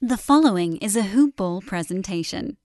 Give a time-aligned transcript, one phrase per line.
[0.00, 2.56] The following is a Hoop Ball presentation.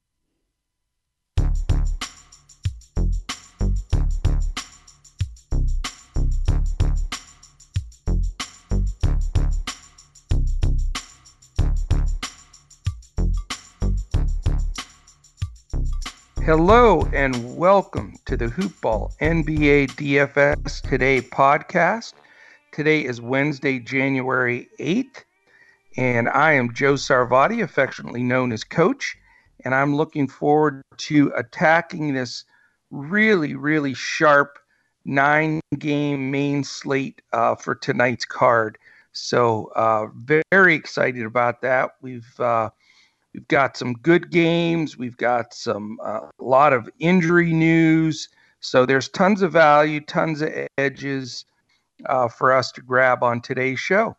[16.44, 22.13] Hello and welcome to the Hoop Ball NBA DFS Today podcast.
[22.72, 25.23] Today is Wednesday, January 8th,
[25.98, 29.16] and I am Joe Sarvadi, affectionately known as Coach,
[29.63, 32.45] and I'm looking forward to attacking this
[32.91, 34.59] really, really sharp
[35.05, 38.77] nine game main slate uh, for tonight's card.
[39.12, 40.08] So, uh,
[40.52, 41.91] very excited about that.
[42.02, 42.70] We've uh,
[43.34, 44.98] We've got some good games.
[44.98, 48.30] We've got some uh, a lot of injury news.
[48.60, 51.46] So there's tons of value, tons of edges
[52.05, 54.16] uh, for us to grab on today's show.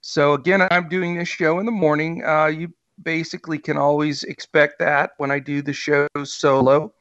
[0.00, 2.24] So again, I'm doing this show in the morning.
[2.24, 6.92] Uh, you basically can always expect that when I do the show solo.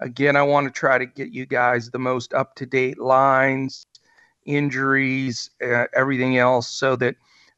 [0.00, 3.86] Again, I want to try to get you guys the most up to date lines,
[4.44, 7.16] injuries, uh, everything else, so that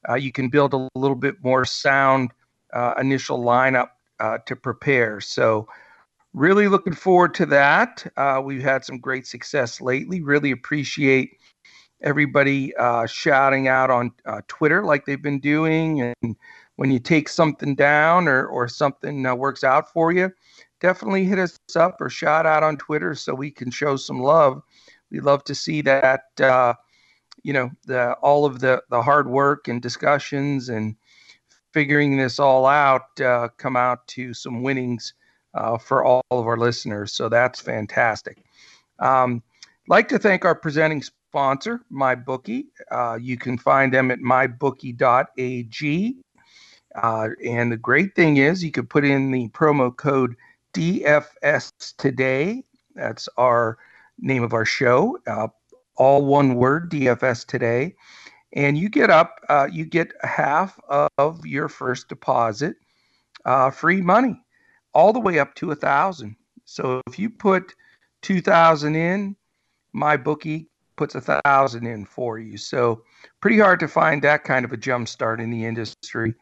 [0.08, 2.30] uh, you can build a little bit more sound
[2.72, 5.20] uh, initial lineup uh, to prepare.
[5.20, 5.66] So,
[6.34, 8.06] really looking forward to that.
[8.16, 10.20] Uh, we've had some great success lately.
[10.20, 11.38] Really appreciate
[12.04, 16.02] everybody uh, shouting out on uh, Twitter like they've been doing.
[16.02, 16.36] And
[16.76, 20.30] when you take something down or, or something uh, works out for you,
[20.80, 24.62] definitely hit us up or shout out on Twitter so we can show some love.
[25.10, 26.22] We love to see that,
[27.42, 30.96] you know, the, all of the, the hard work and discussions and
[31.72, 35.12] figuring this all out uh, come out to some winnings
[35.54, 37.12] uh, for all of our listeners.
[37.12, 38.44] So that's fantastic.
[39.00, 39.42] Um,
[39.88, 41.02] like to thank our presenting
[41.34, 42.66] sponsor, MyBookie.
[42.92, 46.16] Uh, you can find them at mybookie.ag.
[46.94, 50.36] Uh, and the great thing is, you could put in the promo code
[50.74, 52.62] DFS today.
[52.94, 53.78] That's our
[54.20, 55.18] name of our show.
[55.26, 55.48] Uh,
[55.96, 57.96] all one word, DFS today
[58.52, 60.78] and you get up, uh, you get half
[61.18, 62.76] of your first deposit
[63.44, 64.40] uh, free money,
[64.92, 66.36] all the way up to a thousand.
[66.64, 67.74] So if you put
[68.22, 69.34] two thousand in,
[69.92, 72.56] my bookie puts a thousand in for you.
[72.56, 73.02] So
[73.40, 76.34] pretty hard to find that kind of a jump start in the industry,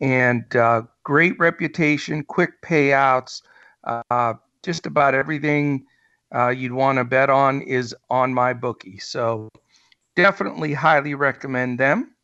[0.00, 3.42] and uh, great reputation, quick payouts,
[3.84, 5.86] uh, just about everything
[6.34, 8.98] uh, you'd want to bet on is on my bookie.
[8.98, 9.48] So
[10.16, 12.14] definitely highly recommend them.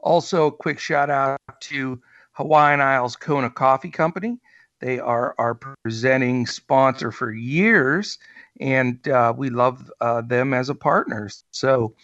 [0.00, 2.00] Also, quick shout out to
[2.32, 4.38] Hawaiian Isles Kona Coffee Company.
[4.80, 8.18] They are our presenting sponsor for years,
[8.60, 11.28] and uh, we love uh, them as a partner.
[11.50, 11.94] So,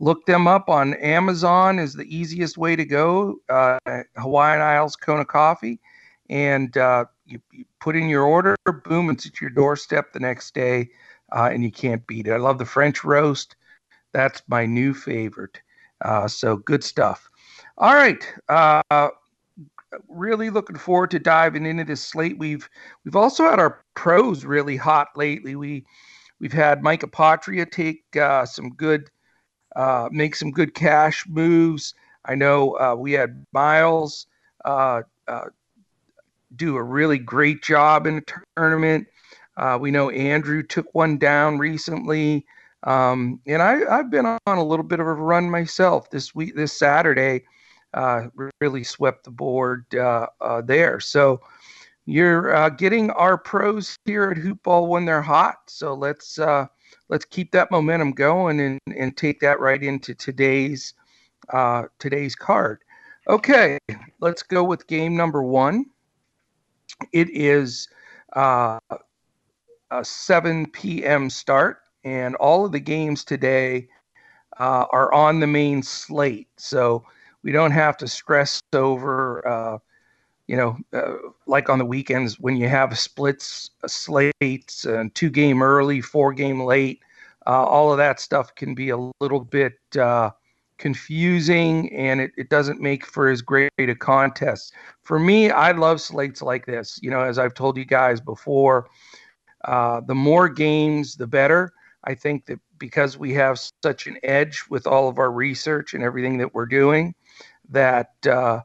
[0.00, 3.36] look them up on Amazon is the easiest way to go.
[3.48, 3.78] Uh,
[4.16, 5.80] Hawaiian Isles Kona Coffee,
[6.28, 8.56] and uh, you, you, put in your order.
[8.84, 9.10] Boom!
[9.10, 10.90] It's at your doorstep the next day,
[11.34, 12.32] uh, and you can't beat it.
[12.32, 13.56] I love the French roast.
[14.12, 15.60] That's my new favorite.
[16.04, 17.30] Uh, so good stuff.
[17.78, 18.22] All right.
[20.08, 22.38] Really looking forward to diving into this slate.
[22.38, 22.68] We've
[23.04, 25.56] we've also had our pros really hot lately.
[25.56, 25.84] We
[26.40, 29.10] we've had Mike Apotria take uh, some good
[29.76, 31.94] uh, make some good cash moves.
[32.24, 34.26] I know uh, we had Myles
[34.64, 35.44] uh, uh,
[36.56, 39.06] do a really great job in the tournament.
[39.56, 42.46] Uh, we know Andrew took one down recently.
[42.84, 46.56] Um, and I, I've been on a little bit of a run myself this week,
[46.56, 47.44] this Saturday,
[47.94, 48.28] uh,
[48.60, 51.00] really swept the board uh, uh, there.
[51.00, 51.40] So
[52.06, 55.58] you're uh, getting our pros here at Hoopball when they're hot.
[55.66, 56.66] So let's uh,
[57.08, 60.94] let's keep that momentum going and, and take that right into today's
[61.50, 62.80] uh, today's card.
[63.28, 63.78] Okay,
[64.20, 65.86] let's go with game number one.
[67.12, 67.88] It is
[68.34, 68.80] a
[70.02, 71.30] 7 p.m.
[71.30, 73.88] start and all of the games today
[74.58, 76.48] uh, are on the main slate.
[76.56, 77.04] So
[77.42, 79.78] we don't have to stress over, uh,
[80.46, 81.14] you know, uh,
[81.46, 86.32] like on the weekends when you have splits, uh, slates, and two game early, four
[86.32, 87.00] game late.
[87.46, 90.30] Uh, all of that stuff can be a little bit uh,
[90.78, 94.72] confusing and it, it doesn't make for as great a contest.
[95.02, 97.00] For me, I love slates like this.
[97.02, 98.86] You know, as I've told you guys before,
[99.66, 101.72] the more games, the better
[102.04, 106.02] I think that because we have such an edge with all of our research and
[106.02, 107.14] everything that we're doing,
[107.72, 108.60] that uh,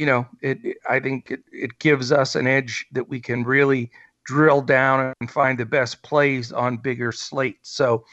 [0.00, 3.90] you know, it, I think it, it gives us an edge that we can really
[4.24, 7.70] drill down and find the best plays on bigger slates.
[7.70, 8.04] So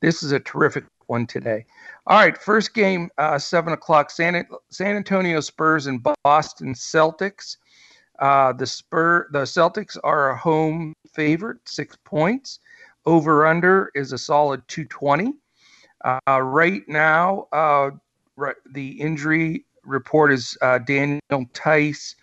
[0.00, 1.66] this is a terrific one today.
[2.06, 4.10] All right, first game, uh, seven o'clock.
[4.10, 7.58] San San Antonio Spurs and Boston Celtics.
[8.20, 12.60] Uh, the Spur the Celtics are a home favorite, six points.
[13.04, 15.34] Over under is a solid 220.
[16.04, 17.90] Uh, right now, uh,
[18.36, 21.20] right, the injury report is uh, Daniel
[21.52, 22.14] Theis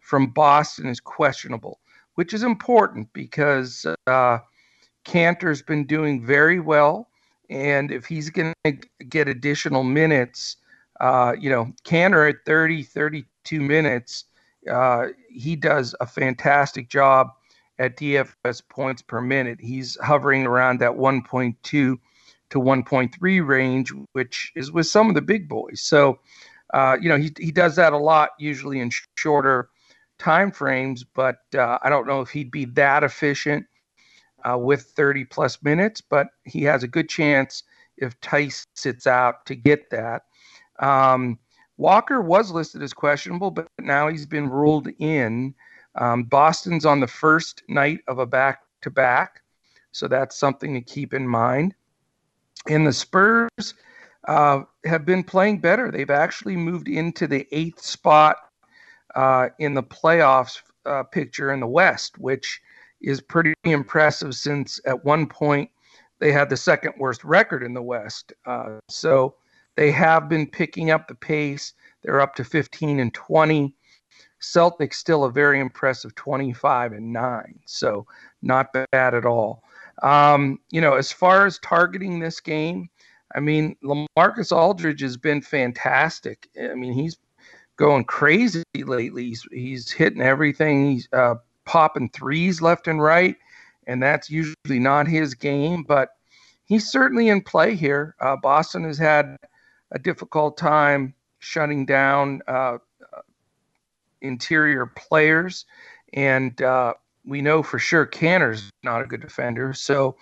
[0.00, 1.80] from Boston is questionable,
[2.14, 4.38] which is important because uh,
[5.04, 7.08] Kanter's been doing very well.
[7.50, 8.72] And if he's going to
[9.08, 10.56] get additional minutes,
[11.00, 14.24] uh, you know, Kanter at 30, 32 minutes,
[14.70, 17.28] uh, he does a fantastic job
[17.78, 19.60] at DFS points per minute.
[19.60, 21.98] He's hovering around that 1.2 to
[22.50, 25.80] 1.3 range, which is with some of the big boys.
[25.80, 26.20] So,
[26.74, 29.68] uh, you know, he, he does that a lot, usually in shorter
[30.18, 33.64] time frames, but uh, I don't know if he'd be that efficient
[34.44, 37.62] uh, with 30 plus minutes, but he has a good chance
[37.96, 40.22] if Theis sits out to get that.
[40.80, 41.38] Um,
[41.76, 45.54] Walker was listed as questionable, but now he's been ruled in.
[45.94, 49.42] Um, Boston's on the first night of a back to back,
[49.92, 51.72] so that's something to keep in mind.
[52.68, 53.74] And the Spurs
[54.26, 55.90] uh, have been playing better.
[55.90, 58.36] They've actually moved into the eighth spot
[59.14, 62.60] uh, in the playoffs uh, picture in the West, which
[63.00, 65.70] is pretty impressive since at one point
[66.20, 68.32] they had the second worst record in the West.
[68.46, 69.34] Uh, so
[69.76, 71.74] they have been picking up the pace.
[72.02, 73.74] They're up to 15 and 20.
[74.40, 77.60] Celtics still a very impressive 25 and 9.
[77.66, 78.06] So
[78.42, 79.64] not bad at all.
[80.02, 82.90] Um, you know, as far as targeting this game,
[83.34, 86.48] I mean, LaMarcus Aldridge has been fantastic.
[86.60, 87.16] I mean, he's
[87.76, 89.26] going crazy lately.
[89.26, 90.92] He's, he's hitting everything.
[90.92, 93.36] He's uh, popping threes left and right,
[93.86, 96.10] and that's usually not his game, but
[96.64, 98.14] he's certainly in play here.
[98.20, 99.36] Uh, Boston has had
[99.92, 102.78] a difficult time shutting down uh,
[104.20, 105.66] interior players,
[106.12, 106.94] and uh,
[107.24, 109.72] we know for sure Kanter's not a good defender.
[109.72, 110.16] So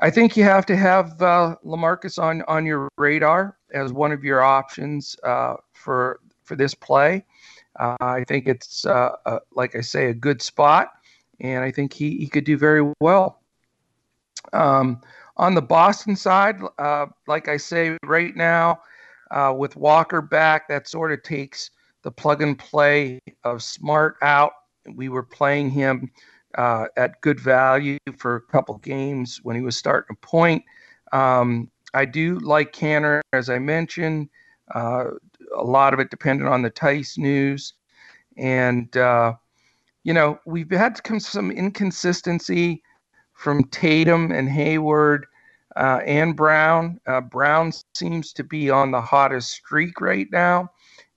[0.00, 4.24] I think you have to have uh, Lamarcus on on your radar as one of
[4.24, 7.24] your options uh, for for this play.
[7.78, 10.92] Uh, I think it's uh, a, like I say a good spot,
[11.40, 13.40] and I think he he could do very well.
[14.52, 15.00] Um,
[15.38, 18.80] on the Boston side, uh, like I say right now,
[19.30, 21.70] uh, with Walker back, that sort of takes
[22.02, 24.52] the plug and play of Smart out.
[24.94, 26.10] We were playing him
[26.56, 30.64] uh, at good value for a couple games when he was starting to point.
[31.12, 34.28] Um, I do like Kanter, as I mentioned.
[34.74, 35.06] Uh,
[35.56, 37.74] a lot of it dependent on the Theis news.
[38.36, 39.34] And, uh,
[40.02, 42.82] you know, we've had some inconsistency
[43.34, 45.26] from Tatum and Hayward
[45.76, 46.98] uh, and Brown.
[47.06, 50.70] Uh, Brown seems to be on the hottest streak right now,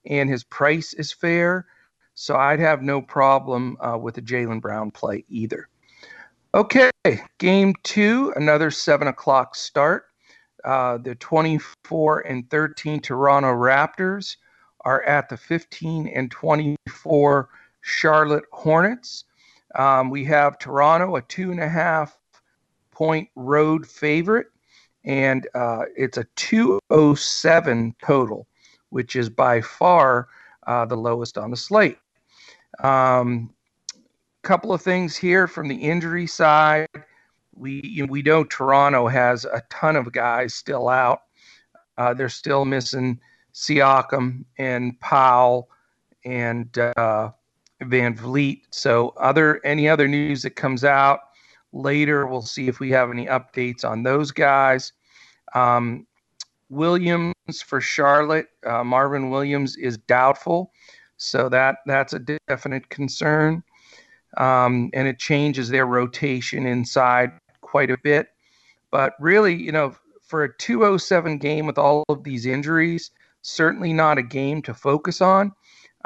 [0.06, 1.66] and his price is fair.
[2.20, 5.68] So I'd have no problem uh, with a Jaylen Brown play either.
[6.52, 6.90] Okay,
[7.38, 10.04] game two, another seven o'clock start.
[10.62, 14.36] Uh, the 24 and 13 Toronto Raptors
[14.82, 17.48] are at the 15 and 24
[17.80, 19.24] Charlotte Hornets.
[19.74, 22.18] Um, we have Toronto, a two and a half
[22.90, 24.48] point road favorite,
[25.04, 28.46] and uh, it's a 207 total,
[28.90, 30.28] which is by far
[30.66, 31.96] uh, the lowest on the slate.
[32.82, 33.52] Um,
[34.42, 36.88] couple of things here from the injury side.
[37.54, 41.22] We you know, we know Toronto has a ton of guys still out.
[41.98, 43.20] Uh, they're still missing
[43.52, 45.68] Siakam and Powell
[46.24, 47.30] and uh,
[47.82, 48.62] VanVleet.
[48.70, 51.20] So other any other news that comes out
[51.72, 54.92] later, we'll see if we have any updates on those guys.
[55.54, 56.06] Um,
[56.68, 57.34] Williams
[57.64, 60.72] for Charlotte, uh, Marvin Williams is doubtful,
[61.20, 63.62] so that that's a definite concern,
[64.38, 68.28] um, and it changes their rotation inside quite a bit.
[68.90, 73.10] But really, you know, for a 207 game with all of these injuries,
[73.42, 75.52] certainly not a game to focus on.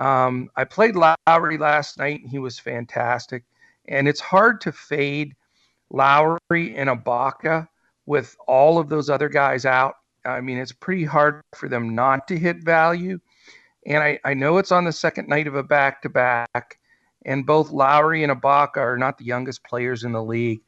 [0.01, 3.45] Um, I played Lowry last night, and he was fantastic.
[3.87, 5.37] And it's hard to fade
[5.91, 7.69] Lowry and Ibaka
[8.07, 9.95] with all of those other guys out.
[10.25, 13.21] I mean, it's pretty hard for them not to hit value.
[13.87, 16.79] And I, I know it's on the second night of a back to back,
[17.25, 20.61] and both Lowry and Ibaka are not the youngest players in the league.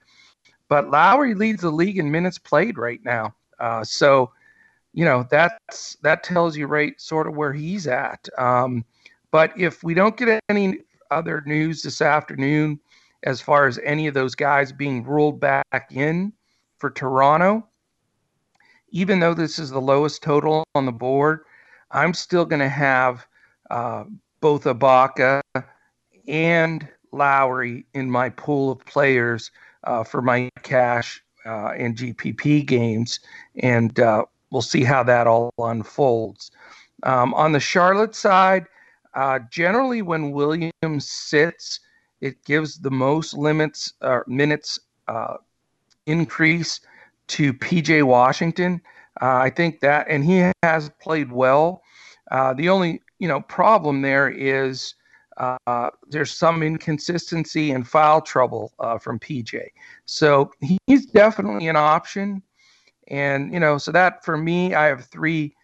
[0.68, 3.34] But Lowry leads the league in minutes played right now.
[3.60, 4.32] Uh, so,
[4.92, 8.28] you know, that's that tells you right sort of where he's at.
[8.38, 8.84] Um,
[9.30, 10.80] but if we don't get any
[11.10, 12.80] other news this afternoon
[13.22, 16.32] as far as any of those guys being ruled back in
[16.78, 17.66] for Toronto,
[18.90, 21.40] even though this is the lowest total on the board,
[21.90, 23.26] I'm still going to have
[23.70, 24.04] uh,
[24.40, 25.42] both Ibaka
[26.28, 29.50] and Lowry in my pool of players
[29.84, 33.20] uh, for my cash uh, and GPP games,
[33.62, 36.50] and uh, we'll see how that all unfolds.
[37.04, 38.66] Um, on the Charlotte side,
[39.14, 41.80] uh, generally when Williams sits,
[42.20, 44.78] it gives the most limits or minutes
[45.08, 45.36] uh,
[46.06, 46.80] increase
[47.28, 48.80] to PJ Washington.
[49.20, 51.82] Uh, I think that, and he has played well.
[52.30, 54.94] Uh, the only you know problem there is
[55.36, 59.68] uh, there's some inconsistency and foul trouble uh, from PJ.
[60.06, 60.50] So
[60.86, 62.42] he's definitely an option.
[63.08, 65.54] And, you know, so that for me, I have three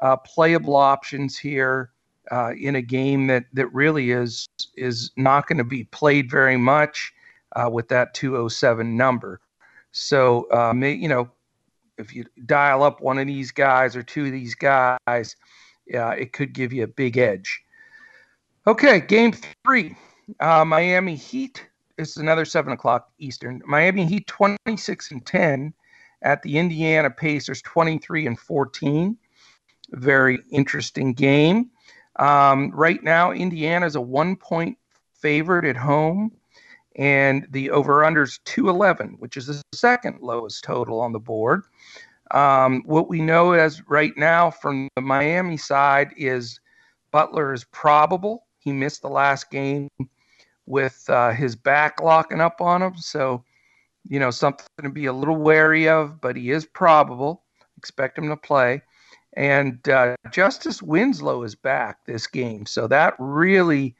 [0.00, 1.90] uh, playable options here
[2.32, 6.56] uh, in a game that, that really is is not going to be played very
[6.56, 7.12] much
[7.70, 9.40] with that 207 number.
[9.92, 11.30] So, may, you know,
[11.98, 15.36] if you dial up one of these guys or two of these guys,
[15.86, 17.62] yeah, it could give you a big edge.
[18.66, 19.32] Okay, game
[19.64, 19.96] three.
[20.40, 21.66] Uh, Miami Heat.
[21.98, 23.60] This is another seven o'clock Eastern.
[23.66, 25.74] Miami Heat 26 and 10
[26.22, 29.16] at the Indiana Pacers 23 and 14.
[29.90, 31.70] Very interesting game.
[32.16, 34.78] Um, right now, Indiana is a one point
[35.14, 36.32] favorite at home,
[36.96, 41.62] and the over unders 211, which is the second lowest total on the board.
[42.32, 46.60] Um, what we know as right now from the Miami side is
[47.10, 48.46] Butler is probable.
[48.58, 49.88] He missed the last game
[50.66, 52.96] with uh, his back locking up on him.
[52.96, 53.44] So,
[54.08, 57.42] you know, something to be a little wary of, but he is probable.
[57.76, 58.82] Expect him to play.
[59.34, 62.66] And uh, Justice Winslow is back this game.
[62.66, 63.94] So that really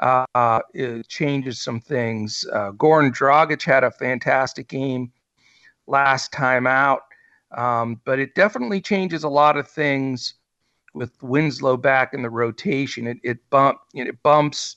[0.00, 0.60] uh,
[1.08, 2.44] changes some things.
[2.52, 5.12] Uh, Goran Dragic had a fantastic game
[5.86, 7.02] last time out,
[7.56, 10.34] um, but it definitely changes a lot of things
[10.94, 13.06] with Winslow back in the rotation.
[13.06, 14.76] It it bump it bumps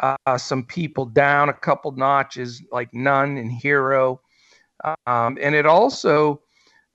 [0.00, 4.20] uh, some people down a couple notches, like Nunn and Herro,
[5.06, 6.42] um, and it also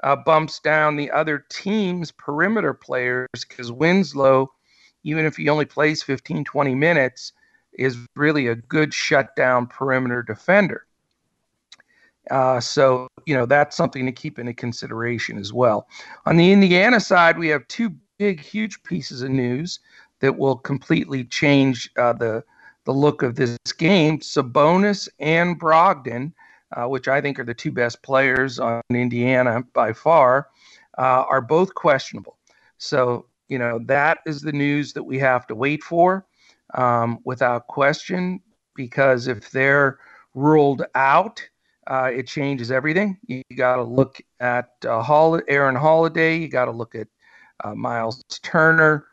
[0.03, 4.51] uh, bumps down the other team's perimeter players because Winslow,
[5.03, 7.33] even if he only plays 15, 20 minutes,
[7.79, 10.85] is really a good shutdown perimeter defender.
[12.29, 15.87] Uh, so, you know, that's something to keep into consideration as well.
[16.25, 19.79] On the Indiana side, we have two big, huge pieces of news
[20.19, 22.43] that will completely change uh, the
[22.85, 24.19] the look of this game.
[24.19, 26.33] Sabonis and Brogdon,
[26.75, 30.47] uh, which I think are the two best players on Indiana by far,
[30.97, 32.37] uh, are both questionable.
[32.77, 36.25] So you know that is the news that we have to wait for,
[36.73, 38.41] um, without question,
[38.75, 39.99] because if they're
[40.33, 41.47] ruled out.
[41.87, 43.17] Uh, it changes everything.
[43.25, 46.37] You, got to look at uh, Aaron Holiday.
[46.37, 47.07] You got to look at
[47.63, 49.05] uh, Miles Turner,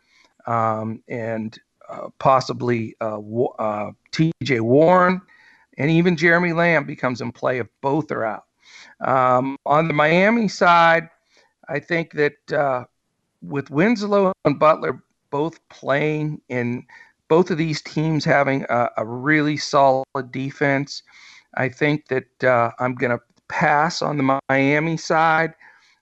[0.46, 1.58] um, and
[1.88, 3.18] uh, possibly uh,
[3.58, 4.60] uh T.J.
[4.60, 5.22] Warren,
[5.78, 8.44] and even Jeremy Lamb becomes in play if both are out.
[9.00, 11.08] Um, on the Miami side,
[11.68, 12.86] I think that
[13.42, 16.84] with Winslow and Butler both playing and
[17.28, 21.02] both of these teams having a, a really solid defense,
[21.54, 25.54] I think that uh, I'm going to pass on the Miami side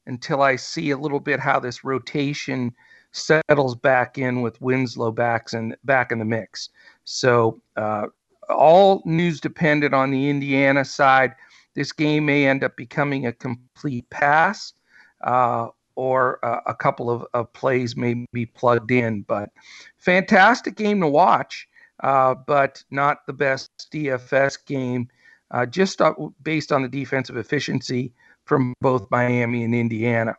[0.07, 2.75] until I see a little bit how this rotation
[3.12, 6.69] settles back in with Winslow backs and back in the mix.
[7.04, 8.07] So uh,
[8.49, 11.35] all news dependent on the Indiana side.
[11.75, 14.75] This game may end up becoming a complete pass,
[15.23, 19.23] uh, or uh, a couple of, of, plays may be plugged in.
[19.23, 19.51] But
[19.99, 21.69] fantastic game to watch,
[22.03, 25.09] uh, but not the best DFS game,
[25.51, 28.13] uh, just uh, based on the defensive efficiency
[28.45, 30.37] from both Miami and Indiana.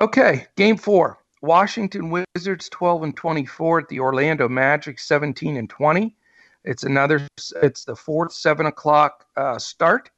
[0.00, 1.18] Okay, game four.
[1.40, 6.16] Washington Wizards 12 and 24 at the Orlando Magic 17 and 20.
[6.64, 7.26] It's another.
[7.62, 10.10] It's the fourth seven o'clock uh, start,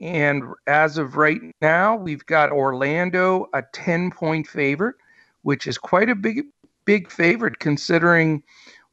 [0.00, 4.96] and as of right now, we've got Orlando a 10 point favorite,
[5.42, 6.46] which is quite a big
[6.86, 8.42] big favorite considering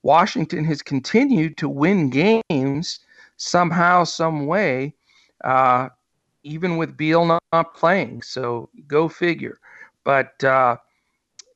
[0.04, 3.00] Washington has continued to win games
[3.38, 4.94] somehow, some way.
[5.44, 5.90] Uh,
[6.44, 8.22] even with Beal not, not playing.
[8.22, 9.60] So go figure.
[10.04, 10.78] But uh,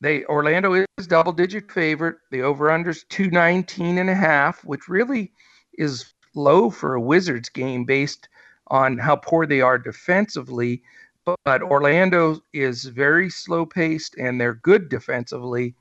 [0.01, 2.17] they Orlando is double digit favorite.
[2.31, 5.31] The over unders 219 and a half, which really
[5.73, 8.27] is low for a Wizards game based
[8.71, 10.81] on how poor they are defensively.
[11.25, 15.75] But, but Orlando is very slow paced and they're good defensively.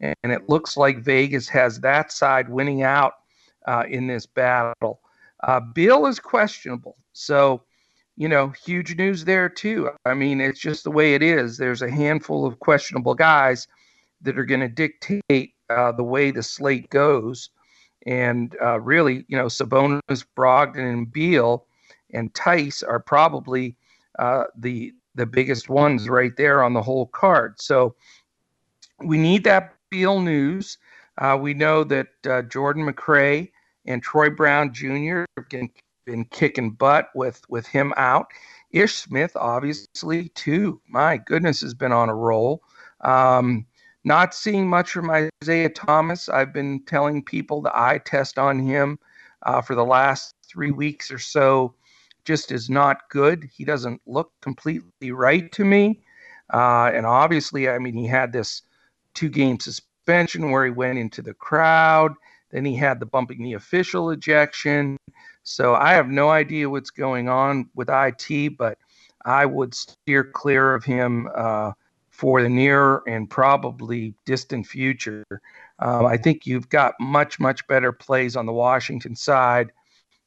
[0.00, 3.14] And it looks like Vegas has that side winning out
[3.66, 5.00] uh, in this battle.
[5.42, 6.96] Uh, Beal is questionable.
[7.12, 7.62] So
[8.16, 9.90] you know, huge news there too.
[10.06, 11.58] I mean, it's just the way it is.
[11.58, 13.68] There's a handful of questionable guys
[14.22, 17.50] that are going to dictate uh, the way the slate goes.
[18.06, 21.66] And uh, really, you know, Sabonis, Brogdon, and Beal
[22.16, 23.76] and Theis are probably
[24.18, 27.60] uh, the the biggest ones right there on the whole card.
[27.60, 27.94] So
[29.02, 30.78] we need that Beal news.
[31.18, 33.50] Uh, we know that uh, Jordan McRae
[33.86, 35.24] and Troy Brown Jr.
[35.36, 35.70] have been,
[36.04, 38.26] been kicking butt with with him out.
[38.72, 40.80] Ish Smith, obviously, too.
[40.88, 42.62] My goodness, has been on a roll.
[43.02, 43.64] Um,
[44.04, 46.28] not seeing much from Isaiah Thomas.
[46.28, 48.98] I've been telling people the eye test on him
[49.44, 51.74] uh, for the last three weeks or so
[52.26, 53.48] just is not good.
[53.56, 56.00] He doesn't look completely right to me.
[56.52, 58.62] Uh, and obviously, I mean, he had this
[59.14, 62.12] two game suspension where he went into the crowd.
[62.50, 64.98] Then he had the bumping the official ejection.
[65.42, 68.78] So I have no idea what's going on with IT, but
[69.24, 71.72] I would steer clear of him uh,
[72.10, 75.24] for the near and probably distant future.
[75.78, 79.70] Um, I think you've got much, much better plays on the Washington side,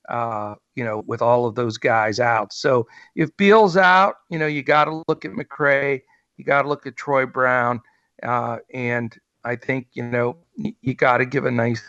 [0.09, 2.51] uh, you know, with all of those guys out.
[2.51, 6.01] So if Beal's out, you know, you got to look at McRae,
[6.37, 7.81] you got to look at Troy Brown,
[8.23, 11.81] uh, and I think, you know, you got to give a nice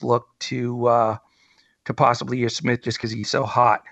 [0.00, 1.16] look to uh,
[1.84, 3.82] to possibly your Smith just because he's so hot.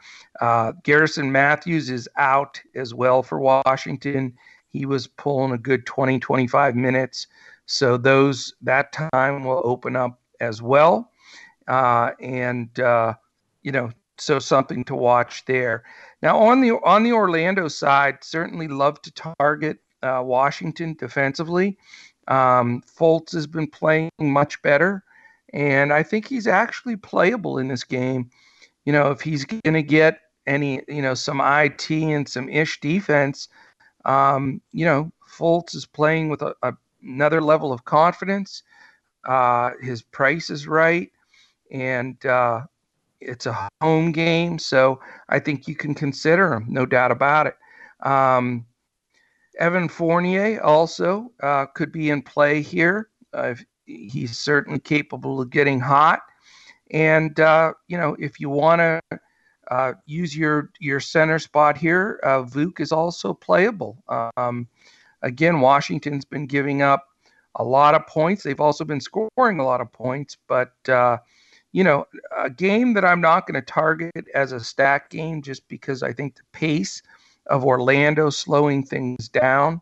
[0.40, 4.34] Uh, Garrison Matthews is out as well for Washington.
[4.70, 7.26] He was pulling a good 20, 25 minutes.
[7.66, 11.10] So those that time will open up as well.
[11.68, 13.14] Uh, and uh,
[13.62, 15.84] you know, so something to watch there.
[16.22, 21.78] Now on the on the Orlando side, certainly love to target uh, Washington defensively.
[22.28, 25.04] Um, Fultz has been playing much better,
[25.52, 28.30] and I think he's actually playable in this game.
[28.84, 32.80] You know, if he's going to get any, you know, some IT and some ish
[32.80, 33.48] defense,
[34.04, 38.62] um, you know, Fultz is playing with a, a, another level of confidence.
[39.24, 41.10] Uh, his price is right,
[41.70, 42.62] and uh,
[43.22, 47.56] it's a home game, so I think you can consider him, no doubt about it.
[48.06, 48.66] Um,
[49.58, 53.08] Evan Fournier also uh, could be in play here.
[53.32, 53.54] Uh,
[53.86, 56.20] he's certainly capable of getting hot,
[56.90, 59.20] and uh, you know, if you want to
[59.70, 62.20] uh, use your your center spot here.
[62.22, 64.02] Uh, Vuk is also playable.
[64.36, 64.68] Um,
[65.22, 67.06] again, Washington's been giving up
[67.56, 68.42] a lot of points.
[68.42, 71.18] They've also been scoring a lot of points, but uh,
[71.72, 72.06] you know,
[72.36, 76.12] a game that I'm not going to target as a stack game just because I
[76.12, 77.02] think the pace
[77.46, 79.80] of Orlando slowing things down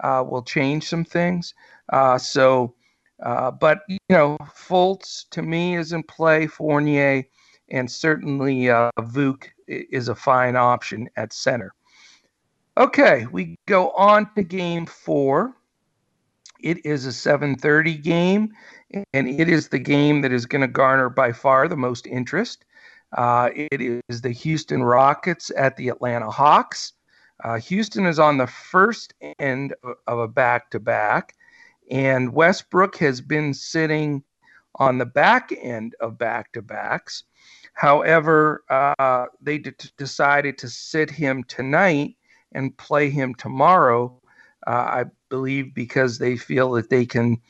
[0.00, 1.54] uh, will change some things.
[1.92, 2.74] Uh, so,
[3.22, 6.46] uh, but you know, Fultz to me is in play.
[6.46, 7.24] Fournier
[7.70, 11.72] and certainly uh, Vuk is a fine option at center.
[12.76, 15.54] Okay, we go on to game four.
[16.60, 18.52] It is a 7:30 game,
[19.12, 22.64] and it is the game that is going to garner by far the most interest.
[23.16, 26.92] Uh, it is the Houston Rockets at the Atlanta Hawks.
[27.42, 29.74] Uh, Houston is on the first end
[30.06, 31.34] of a back-to-back,
[31.90, 34.24] and Westbrook has been sitting
[34.76, 37.24] on the back end of back-to-backs.
[37.74, 42.16] However, uh, they d- decided to sit him tonight
[42.52, 44.20] and play him tomorrow.
[44.66, 47.40] Uh, I believe because they feel that they can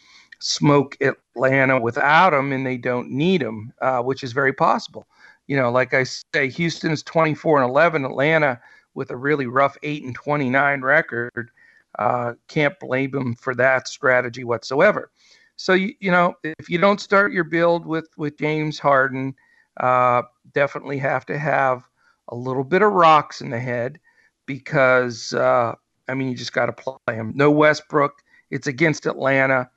[0.41, 5.07] smoke Atlanta without him and they don't need him, uh, which is very possible.
[5.47, 8.05] You know, like I say, Houston's 24 and 11.
[8.05, 8.61] Atlanta
[8.95, 11.51] with a really rough 8 and 29 record.
[11.99, 15.11] Uh, can't blame them for that strategy whatsoever.
[15.57, 19.35] So you, you know, if you don't start your build with with James Harden
[19.79, 21.88] uh, definitely have to have
[22.29, 23.99] a little bit of rocks in the head
[24.47, 25.75] because, uh,
[26.09, 27.33] I mean, you just got to play him.
[27.35, 28.23] No Westbrook.
[28.51, 29.71] It's against Atlanta.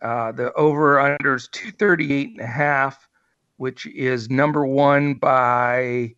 [0.00, 3.08] Uh, the over under is 238 and a half,
[3.56, 6.14] which is number one by,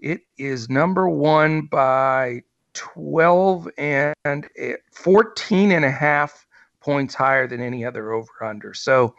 [0.00, 2.42] it is number one by
[2.74, 4.14] 12 and
[4.92, 6.46] 14 and a half
[6.80, 8.74] points higher than any other over under.
[8.74, 9.14] So,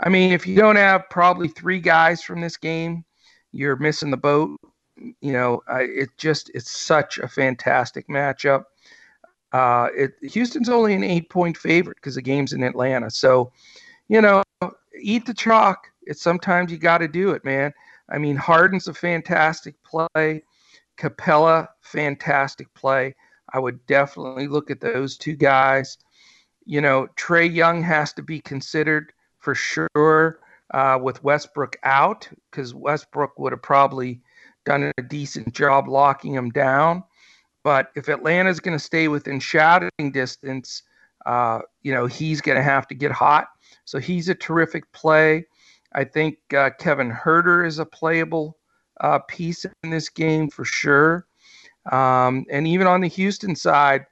[0.00, 3.04] I mean, if you don't have probably three guys from this game,
[3.52, 4.58] you're missing the boat.
[5.20, 8.64] You know, I, it just it's such a fantastic matchup.
[9.52, 13.10] Uh, it, Houston's only an eight point favorite because the game's in Atlanta.
[13.10, 13.52] So,
[14.08, 14.42] you know,
[15.00, 15.90] eat the chalk.
[16.02, 17.72] It's sometimes you got to do it, man.
[18.10, 20.42] I mean, Harden's a fantastic play.
[20.98, 23.14] Capela, fantastic play.
[23.52, 25.98] I would definitely look at those two guys.
[26.66, 30.40] You know, Trae Young has to be considered for sure
[30.74, 34.20] uh, with Westbrook out because Westbrook would have probably
[34.64, 37.02] done a decent job locking him down.
[37.68, 40.84] But if Atlanta's going to stay within shouting distance,
[41.26, 43.48] uh, you know, he's going to have to get hot.
[43.84, 45.44] So he's a terrific play.
[45.92, 48.56] I think uh, Kevin Huerter is a playable
[49.02, 51.26] uh, piece in this game for sure.
[51.92, 54.06] Um, and even on the Houston side,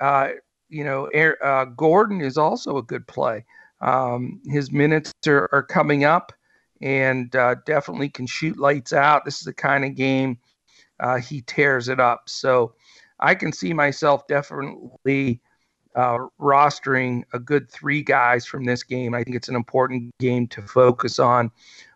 [0.00, 0.28] uh,
[0.70, 1.08] you know,
[1.44, 3.44] uh, Gordon is also a good play.
[3.82, 6.32] Um, his minutes are, are, coming up
[6.80, 9.26] and uh, definitely can shoot lights out.
[9.26, 10.38] This is the kind of game
[11.20, 12.30] he tears it up.
[12.30, 12.72] So
[13.20, 15.40] I can see myself definitely
[15.94, 19.14] uh, rostering a good three guys from this game.
[19.14, 21.50] I think it's an important game to focus on.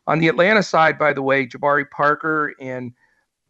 [0.07, 2.93] On the Atlanta side, by the way, Jabari Parker and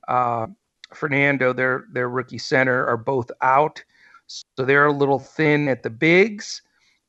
[0.08, 0.46] uh,
[0.92, 3.82] Fernando, their their rookie center, are both out,
[4.26, 6.62] so they're a little thin at the bigs.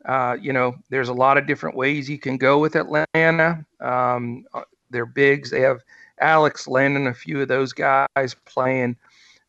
[0.06, 3.66] Uh, you know, there's a lot of different ways you can go with Atlanta.
[3.80, 5.50] Um, uh, they're bigs.
[5.50, 5.82] They have
[6.20, 8.98] Alex and a few of those guys playing.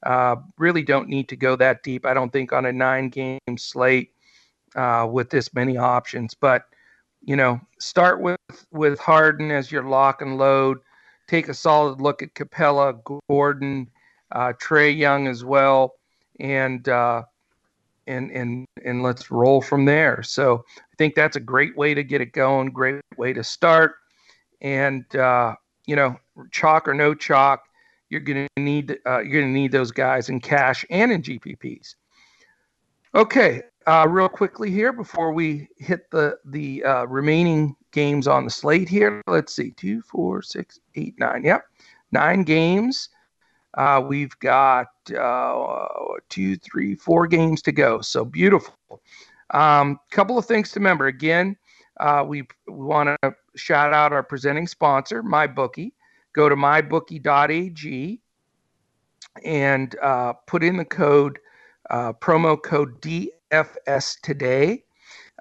[0.03, 2.07] Uh, really don't need to go that deep.
[2.07, 4.13] I don't think on a nine-game slate
[4.75, 6.35] uh, with this many options.
[6.35, 6.65] But
[7.23, 8.39] you know, start with
[8.73, 10.79] with Harden as your lock and load.
[11.29, 13.89] Take a solid look at Capela, Gordon,
[14.33, 15.95] uh, Trae Young as well,
[16.41, 17.23] and uh,
[18.07, 20.23] and and and let's roll from there.
[20.23, 22.71] So I think that's a great way to get it going.
[22.71, 23.97] Great way to start,
[24.61, 25.55] and uh,
[25.87, 26.17] you know,
[26.51, 27.65] chalk or no chalk,
[28.11, 31.23] you're going to need uh, you're going to need those guys in cash and in
[31.23, 31.94] GPPs.
[33.14, 38.51] Okay, uh, real quickly here before we hit the the uh, remaining games on the
[38.51, 39.23] slate here.
[39.27, 41.44] Let's see, two, four, six, eight, nine.
[41.44, 41.64] Yep,
[42.12, 43.09] nine games.
[43.75, 45.87] Uh, we've got uh,
[46.29, 48.01] two, three, four games to go.
[48.01, 48.75] So beautiful.
[49.51, 51.07] Um, couple of things to remember.
[51.07, 51.57] Again,
[52.01, 55.92] uh, we, we want to shout out our presenting sponsor, MyBookie.
[56.33, 58.21] Go to mybookie.ag
[59.45, 61.38] and uh, put in the code
[61.90, 64.85] uh, promo code DFS today.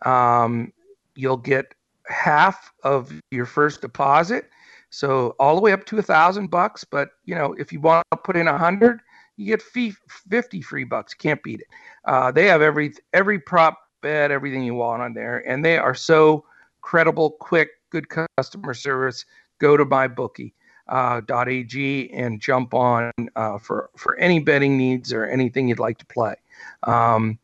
[0.05, 0.73] Um,
[1.15, 1.73] you'll get
[2.07, 4.49] half of your first deposit
[4.89, 6.83] so all the way up to a thousand bucks.
[6.83, 9.01] But you know, if you want to put in a hundred,
[9.37, 9.95] you get fee-
[10.29, 11.13] fifty free bucks.
[11.13, 11.67] Can't beat it.
[12.05, 15.95] Uh, they have every every prop bet, everything you want on there, and they are
[15.95, 16.45] so
[16.81, 19.25] credible, quick, good customer service.
[19.59, 20.53] Go to mybookie.
[20.89, 25.97] Uh, .ag and jump on uh, for for any betting needs or anything you'd like
[25.99, 26.35] to play.
[26.83, 27.37] Um,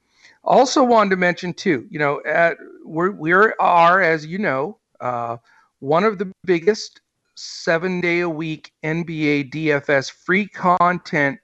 [0.43, 5.37] also wanted to mention too, you know, at, we're we are as you know uh,
[5.79, 7.01] one of the biggest
[7.35, 11.39] seven day a week NBA DFS free content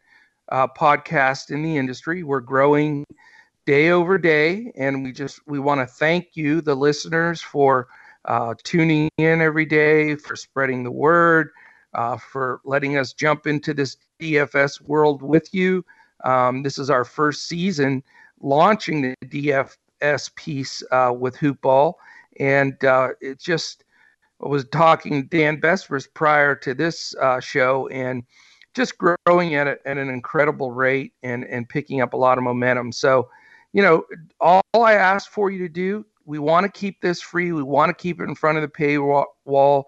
[0.51, 2.23] uh, podcast in the industry.
[2.23, 3.05] We're growing
[3.65, 7.87] day over day, and we just we want to thank you, the listeners, for
[8.25, 11.51] uh, tuning in every day, for spreading the word,
[11.93, 15.85] uh, for letting us jump into this DFS world with you.
[16.23, 18.03] Um, this is our first season
[18.41, 21.93] launching the DFS piece uh, with Hoopball,
[22.39, 23.83] and uh, it's just
[24.39, 28.23] was talking Dan Besbris prior to this uh, show and
[28.73, 32.43] just growing at, a, at an incredible rate and, and picking up a lot of
[32.43, 32.91] momentum.
[32.91, 33.29] So,
[33.73, 34.05] you know,
[34.39, 37.51] all I ask for you to do, we want to keep this free.
[37.51, 39.83] We want to keep it in front of the paywall.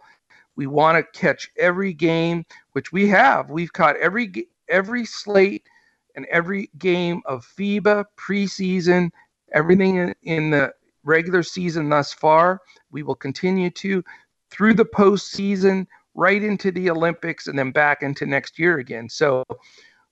[0.56, 3.50] We want to catch every game, which we have.
[3.50, 5.68] We've caught every every slate
[6.16, 9.10] and every game of FIBA preseason,
[9.52, 12.62] everything in, in the regular season thus far.
[12.92, 14.04] We will continue to
[14.52, 19.10] through the postseason, right into the Olympics, and then back into next year again.
[19.10, 19.44] So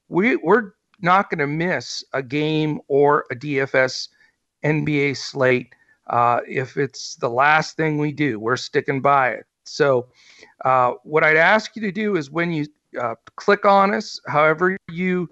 [0.09, 4.09] we, we're not going to miss a game or a DFS
[4.63, 5.73] NBA slate.
[6.07, 9.45] Uh, if it's the last thing we do, we're sticking by it.
[9.71, 10.07] So,
[10.65, 12.67] uh, what I'd ask you to do is when you
[12.99, 15.29] uh, click on us, however you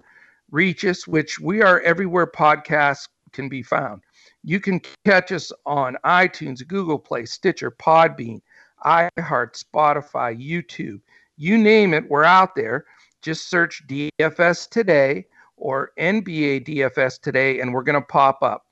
[0.50, 4.02] reach us, which we are everywhere podcasts can be found.
[4.42, 8.40] You can catch us on iTunes, Google Play, Stitcher, Podbean,
[8.84, 11.00] iHeart, Spotify, YouTube,
[11.36, 12.84] you name it, we're out there.
[13.22, 15.26] Just search DFS today
[15.56, 18.66] or NBA DFS today, and we're going to pop up.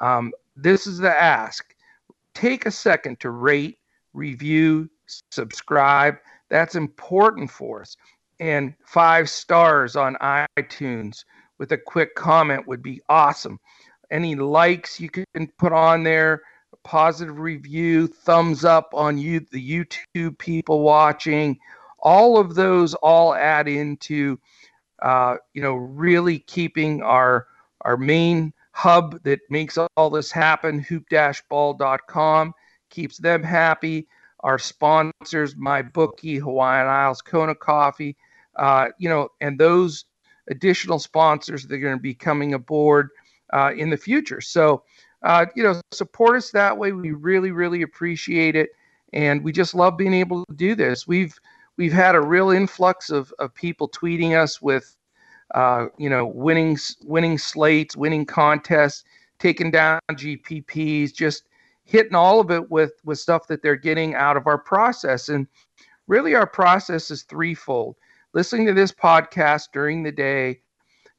[0.00, 1.74] Um, this is the ask.
[2.34, 3.78] Take a second to rate,
[4.12, 4.90] review,
[5.30, 6.16] subscribe.
[6.50, 7.96] That's important for us.
[8.40, 11.24] And five stars on iTunes
[11.58, 13.58] with a quick comment would be awesome.
[14.10, 15.24] Any likes you can
[15.58, 16.42] put on there
[16.84, 21.58] positive review, thumbs up on you, the YouTube people watching.
[21.98, 24.38] All of those all add into,
[25.02, 27.46] uh, you know, really keeping our
[27.80, 32.54] our main hub that makes all this happen, hoop-ball.com,
[32.90, 34.06] keeps them happy.
[34.44, 38.14] Our sponsors, my bookie, Hawaiian Isles Kona Coffee,
[38.56, 40.04] uh, you know, and those
[40.50, 43.08] additional sponsors that are going to be coming aboard
[43.54, 44.42] uh, in the future.
[44.42, 44.82] So,
[45.22, 46.92] uh, you know, support us that way.
[46.92, 48.68] We really, really appreciate it,
[49.14, 51.08] and we just love being able to do this.
[51.08, 51.34] We've
[51.78, 54.94] we've had a real influx of, of people tweeting us with,
[55.54, 59.04] uh, you know, winning winning slates, winning contests,
[59.38, 61.44] taking down GPPs, just
[61.84, 65.28] hitting all of it with with stuff that they're getting out of our process.
[65.28, 65.46] And
[66.06, 67.96] really, our process is threefold:
[68.32, 70.60] listening to this podcast during the day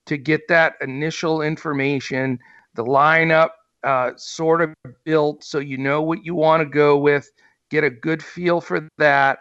[0.06, 2.39] to get that initial information,
[2.75, 3.49] the lineup
[3.84, 4.73] uh, sort of
[5.04, 7.32] built so you know what you want to go with,
[7.69, 9.39] get a good feel for that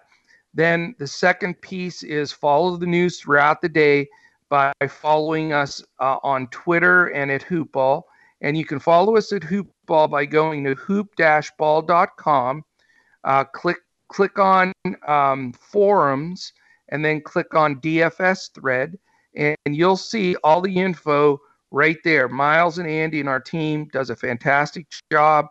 [0.55, 4.09] then the second piece is follow the news throughout the day
[4.49, 8.03] by following us uh, on Twitter and at Hoopball.
[8.45, 12.63] And you can follow us at Hoopball by going to hoop-ball.com,
[13.25, 13.79] uh, click
[14.09, 14.71] click on
[15.09, 16.53] um, forums,
[16.91, 18.99] and then click on DFS thread,
[19.35, 22.29] and you'll see all the info right there.
[22.29, 25.47] Myles and Andy and our team does a fantastic job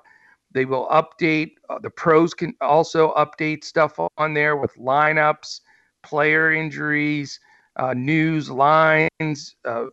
[0.51, 1.53] they will update.
[1.71, 5.61] Uh, the pros can also update stuff on there with lineups,
[6.03, 7.39] player injuries,
[7.77, 9.85] uh, news lines, uh,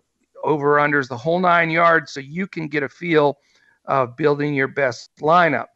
[0.44, 3.38] over unders, the whole nine yards, so you can get a feel
[3.86, 5.66] of building your best lineup.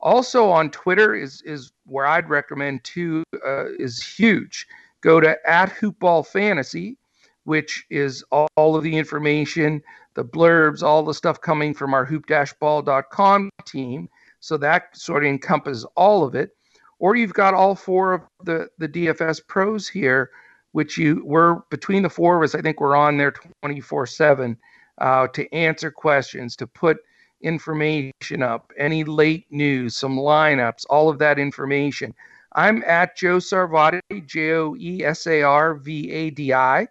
[0.00, 4.66] Also on Twitter is is where I'd recommend too uh, is huge.
[5.02, 6.96] Go to at Hoopball Fantasy,
[7.44, 9.82] which is all, all of the information,
[10.14, 14.08] the blurbs, all the stuff coming from our hoop-ball.com team
[14.40, 16.50] so that sort of encompasses all of it.
[16.98, 20.30] Or you've got all four of the, the DFS pros here,
[20.72, 24.06] which you were between the four of us, I think we're on there 24 uh,
[24.06, 24.56] 7
[25.00, 26.98] to answer questions, to put
[27.42, 32.14] information up, any late news, some lineups, all of that information.
[32.52, 36.88] I'm at Joe Sarvadi, J O E S A R V A D I.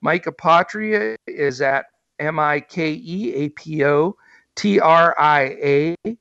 [0.00, 1.86] Mike Apotria is at
[2.18, 4.16] M I K E A P O
[4.56, 6.18] T R I A.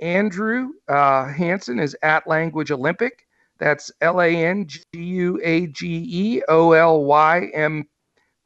[0.00, 3.25] Andrew uh, Hanson is at Language Olympic.
[3.58, 7.86] That's L A N G U A G E O L Y M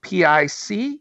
[0.03, 1.01] P I C.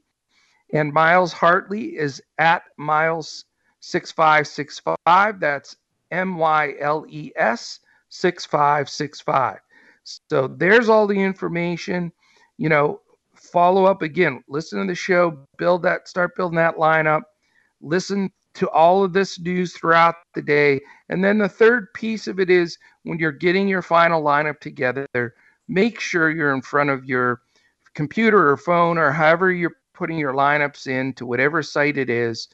[0.74, 5.40] And Myles Hartley is at Myles6565.
[5.40, 5.76] That's
[6.12, 9.60] M Y L E S 6565.
[10.04, 12.12] So there's all the information.
[12.58, 13.02] You know,
[13.36, 17.22] follow up again, listen to the show, build that, start building that lineup,
[17.82, 20.82] listen to all of this news throughout the day.
[21.10, 22.78] And then the third piece of it is
[23.10, 25.34] when you're getting your final lineup together,
[25.68, 27.42] make sure you're in front of your
[27.96, 32.50] computer or phone or however you're putting your lineups in to whatever site it is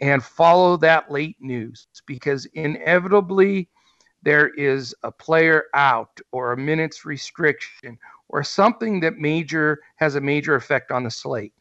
[0.00, 3.68] and follow that late news because inevitably
[4.22, 7.98] there is a player out or a minutes restriction
[8.30, 11.52] or something that major has a major effect on the slate.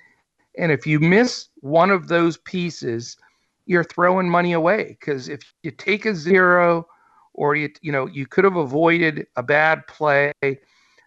[0.57, 3.17] And if you miss one of those pieces,
[3.65, 6.87] you're throwing money away because if you take a zero
[7.37, 10.33] or you you know you could have avoided a bad play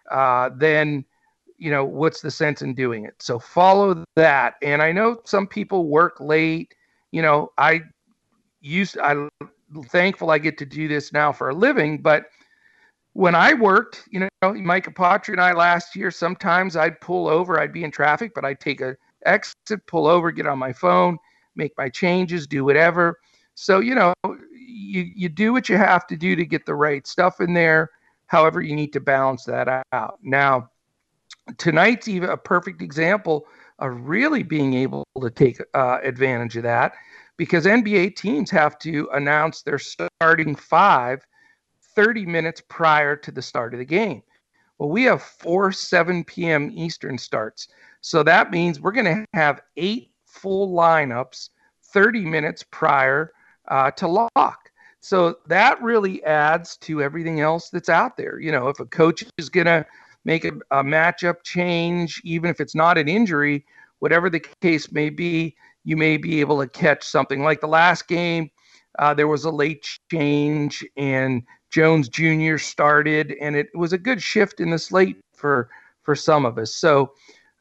[0.09, 1.05] uh, then
[1.57, 3.13] you know what's the sense in doing it?
[3.21, 4.55] So follow that.
[4.63, 6.73] And i know some people work late.
[7.11, 7.81] You know i
[8.61, 9.29] used i'm
[9.87, 12.25] thankful i get to do this now for a living but
[13.13, 17.59] when i worked you know mike apotri and i last year sometimes i'd pull over
[17.59, 21.17] i'd be in traffic but i'd take a exit pull over get on my phone
[21.55, 23.19] make my changes, do whatever.
[23.55, 24.13] So, you know,
[24.71, 27.89] you, you do what you have to do to get the right stuff in there.
[28.27, 30.19] However, you need to balance that out.
[30.23, 30.69] Now,
[31.57, 33.47] tonight's even a perfect example
[33.79, 36.93] of really being able to take uh, advantage of that
[37.37, 41.25] because NBA teams have to announce their starting five
[41.95, 44.21] 30 minutes prior to the start of the game.
[44.77, 46.71] Well, we have four 7 p.m.
[46.73, 47.67] Eastern starts.
[48.01, 51.49] So that means we're going to have eight full lineups
[51.83, 53.33] 30 minutes prior
[53.71, 54.69] uh, to lock.
[54.99, 58.39] So that really adds to everything else that's out there.
[58.39, 59.83] You know, if a coach is going to
[60.25, 63.65] make a, a matchup change, even if it's not an injury,
[63.97, 67.41] whatever the case may be, you may be able to catch something.
[67.41, 68.51] Like the last game,
[68.99, 72.57] uh, there was a late change and Jones Jr.
[72.57, 75.69] started, and it was a good shift in the slate for
[76.03, 76.75] for some of us.
[76.75, 77.13] So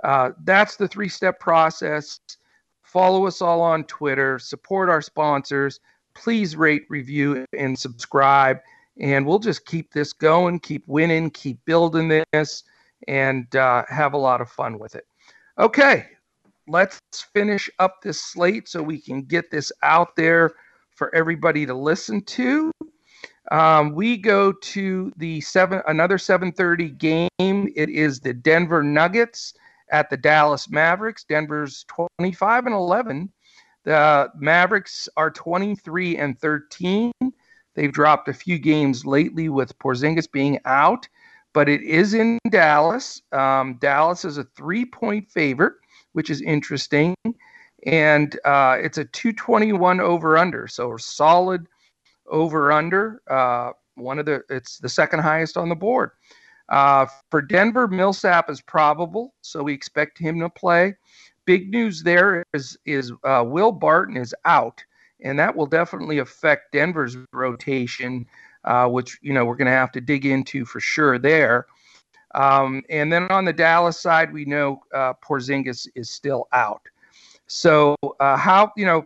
[0.02, 2.18] uh, that's the three step process.
[2.82, 5.78] Follow us all on Twitter, support our sponsors.
[6.14, 8.58] Please rate, review, and subscribe.
[9.00, 12.64] And we'll just keep this going, keep winning, keep building this,
[13.08, 15.06] and uh, have a lot of fun with it.
[15.58, 16.06] Okay,
[16.68, 17.00] let's
[17.34, 20.52] finish up this slate so we can get this out there
[20.90, 22.70] for everybody to listen to.
[23.50, 27.28] Um, we go to the seven another 7:30 game.
[27.38, 29.54] It is the Denver Nuggets
[29.90, 31.24] at the Dallas Mavericks.
[31.24, 33.32] Denver's 25 and 11.
[33.84, 37.12] The Mavericks are 23 and 13.
[37.74, 41.08] They've dropped a few games lately with Porzingis being out,
[41.52, 43.22] but it is in Dallas.
[43.32, 45.74] Um, Dallas is a three-point favorite,
[46.12, 47.14] which is interesting,
[47.86, 51.66] and uh, it's a 221 over/under, so solid
[52.26, 53.22] over/under.
[53.30, 56.10] Uh, one of the it's the second highest on the board.
[56.68, 60.94] Uh, for Denver, Millsap is probable, so we expect him to play.
[61.50, 64.84] Big news there is is uh, Will Barton is out,
[65.20, 68.24] and that will definitely affect Denver's rotation,
[68.62, 71.66] uh, which you know we're going to have to dig into for sure there.
[72.36, 76.82] Um, and then on the Dallas side, we know uh, Porzingis is still out.
[77.48, 79.04] So uh, how you know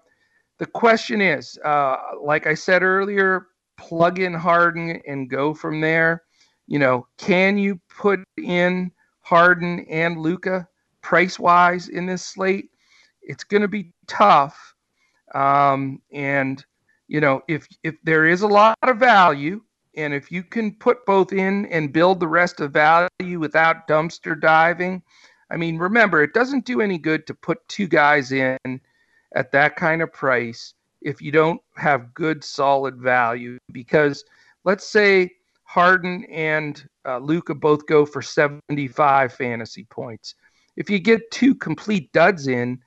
[0.58, 3.46] the question is, uh, like I said earlier,
[3.78, 6.24] plug in Harden and go from there
[6.66, 10.66] you know, can you put in Harden and Luka
[11.04, 12.70] price wise in this slate?
[13.22, 14.74] It's going to be tough.
[15.34, 16.64] Um, and
[17.06, 19.62] you know, if if there is a lot of value,
[19.96, 24.38] and if you can put both in and build the rest of value without dumpster
[24.40, 25.02] diving,
[25.50, 28.58] I mean, remember, it doesn't do any good to put two guys in
[29.34, 33.58] at that kind of price if you don't have good solid value.
[33.70, 34.24] Because
[34.64, 35.30] let's say
[35.64, 40.34] Harden and uh, Luka both go for 75 fantasy points.
[40.76, 42.80] If you get two complete duds in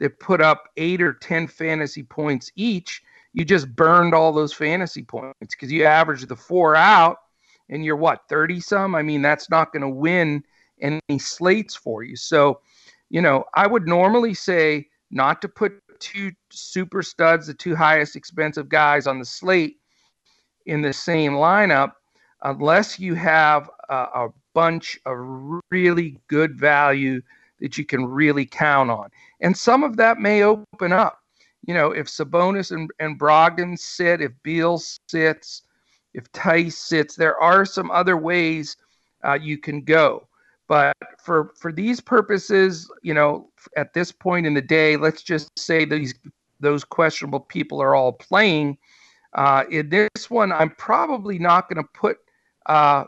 [0.00, 3.02] that put up eight or 10 fantasy points each,
[3.32, 7.16] you just burned all those fantasy points because you average the four out
[7.68, 8.94] and you're what, 30 some?
[8.94, 10.44] I mean, that's not going to win
[10.80, 12.16] any slates for you.
[12.16, 12.60] So,
[13.08, 18.16] you know, I would normally say not to put two super studs, the two highest
[18.16, 19.76] expensive guys on the slate
[20.66, 21.92] in the same lineup
[22.42, 25.16] unless you have a, a bunch of
[25.70, 27.22] really good value
[27.60, 29.08] that you can really count on.
[29.40, 31.20] And some of that may open up.
[31.64, 35.62] You know, if Sabonis and, and Brogdon sit, if Beal sits,
[36.12, 38.76] if Theis sits, there are some other ways
[39.24, 40.26] uh, you can go.
[40.68, 45.50] But for for these purposes, you know, at this point in the day, let's just
[45.58, 46.14] say these
[46.60, 48.78] those questionable people are all playing.
[49.34, 52.18] Uh, in this one, I'm probably not going to put
[52.66, 53.04] uh,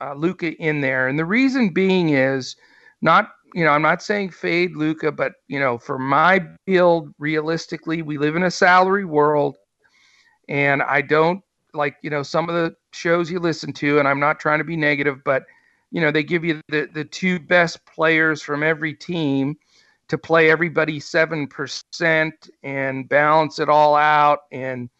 [0.00, 2.56] uh, Luka in there, and the reason being is
[3.02, 8.02] not you know I'm not saying fade Luka, but you know for my build, realistically,
[8.02, 9.56] we live in a salary world,
[10.48, 11.42] and I don't
[11.74, 14.64] like you know some of the shows you listen to, and I'm not trying to
[14.64, 15.44] be negative, but
[15.90, 19.56] you know they give you the the two best players from every team
[20.08, 24.90] to play everybody seven percent and balance it all out, and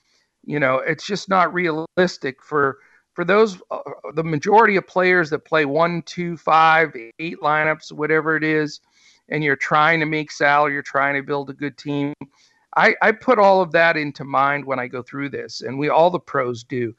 [0.45, 2.79] you know it's just not realistic for
[3.17, 3.81] for those uh,
[4.15, 8.81] the majority of players that play one, two, five, eight lineups, whatever it is,
[9.31, 12.13] and you're trying to make salary, you're trying to build a good team.
[12.77, 15.89] I, I put all of that into mind when I go through this, and we
[15.89, 16.95] all the pros do.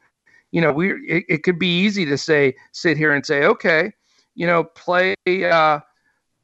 [0.51, 3.93] You know, we it, it could be easy to say sit here and say, okay,
[4.34, 5.13] you know, play.
[5.27, 5.80] Uh,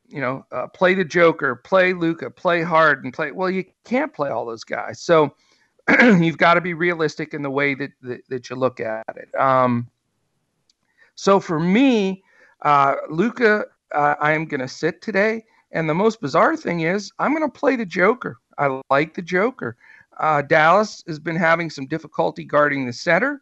[0.05, 3.31] you know, uh, play the Joker, play Luka, play Harden, play.
[3.31, 5.01] Well, you can't play all those guys.
[5.01, 5.33] So,
[6.01, 9.33] you've got to be realistic in the way that, that, that you look at it.
[9.39, 9.89] Um,
[11.15, 12.23] so for me,
[12.61, 15.43] uh, Luka, uh, I am going to sit today.
[15.71, 18.37] And the most bizarre thing is, I'm going to play the Joker.
[18.57, 19.75] I like the Joker.
[20.19, 23.41] Uh, Dallas has been having some difficulty guarding the center.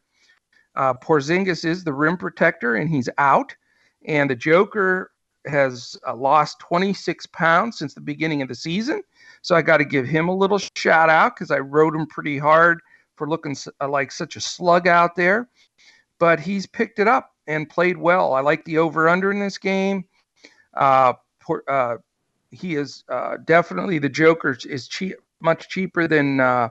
[0.75, 3.54] Uh, Porzingis is the rim protector, and he's out.
[4.06, 5.12] And the Joker
[5.45, 9.04] has uh, lost 26 pounds since the beginning of the season.
[9.41, 12.38] So I got to give him a little shout out because I rode him pretty
[12.38, 12.82] hard
[13.15, 15.49] for looking uh, like such a slug out there.
[16.19, 18.34] But he's picked it up and played well.
[18.34, 20.06] I like the over under in this game.
[20.75, 21.13] Uh,
[21.67, 21.97] uh,
[22.51, 26.69] he is uh, definitely the Joker is cheap, much cheaper than uh,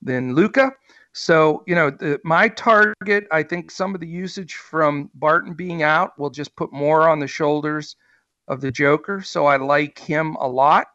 [0.00, 0.72] than Luka.
[1.12, 3.26] So you know, the, my target.
[3.30, 7.20] I think some of the usage from Barton being out will just put more on
[7.20, 7.96] the shoulders
[8.48, 9.22] of the Joker.
[9.22, 10.86] So I like him a lot.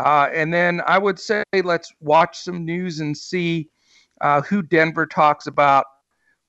[0.00, 3.68] Uh, and then I would say let's watch some news and see
[4.22, 5.84] uh, who Denver talks about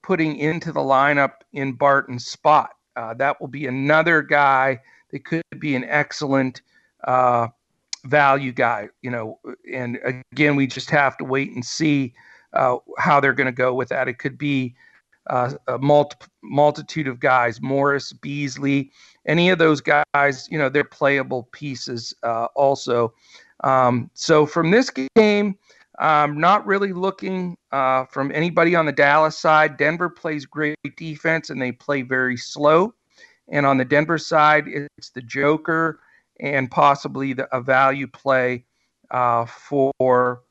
[0.04, 2.72] putting into the lineup in Barton's spot.
[2.96, 4.80] Uh, that will be another guy
[5.12, 6.62] that could be an excellent
[7.04, 7.50] uh,
[8.06, 9.40] value guy, you know.
[9.72, 10.00] And
[10.32, 12.14] again, we just have to wait and see
[12.54, 14.08] uh, how they're going to go with that.
[14.08, 14.76] It could be
[15.30, 18.92] uh, a multi- multitude of guys, Morris, Beasley,
[19.26, 23.14] any of those guys, you know, they're playable pieces uh, also.
[23.64, 25.58] Um, so from this game,
[26.00, 29.78] I'm not really looking uh, from anybody on the Dallas side.
[29.78, 32.94] Denver plays great defense and they play very slow.
[33.50, 36.00] And on the Denver side, it's the Joker
[36.40, 38.66] and possibly the, a value play
[39.12, 40.42] uh, for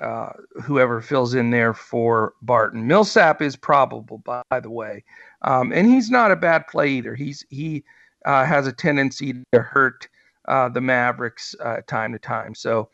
[0.00, 0.30] uh,
[0.62, 2.86] whoever fills in there for Barton.
[2.86, 5.04] Millsap is probable, by, the way,
[5.42, 7.14] um, and he's not a bad play either.
[7.14, 7.84] He's he
[8.24, 10.08] uh, has a tendency to hurt
[10.48, 12.54] uh, the Mavericks uh, time to time.
[12.54, 12.90] So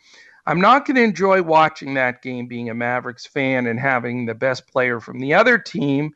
[0.46, 4.34] I'm not going to enjoy watching that game, being a Mavericks fan and having the
[4.34, 6.12] best player from the other team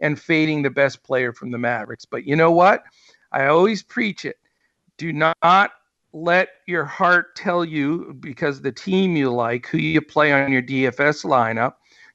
[0.00, 2.04] and fading the best player from the Mavericks.
[2.04, 2.84] But you know what?
[3.32, 4.38] I always preach it.
[4.96, 5.72] Do not
[6.12, 10.62] let your heart tell you because the team you like, who you play on your
[10.62, 11.74] DFS lineup.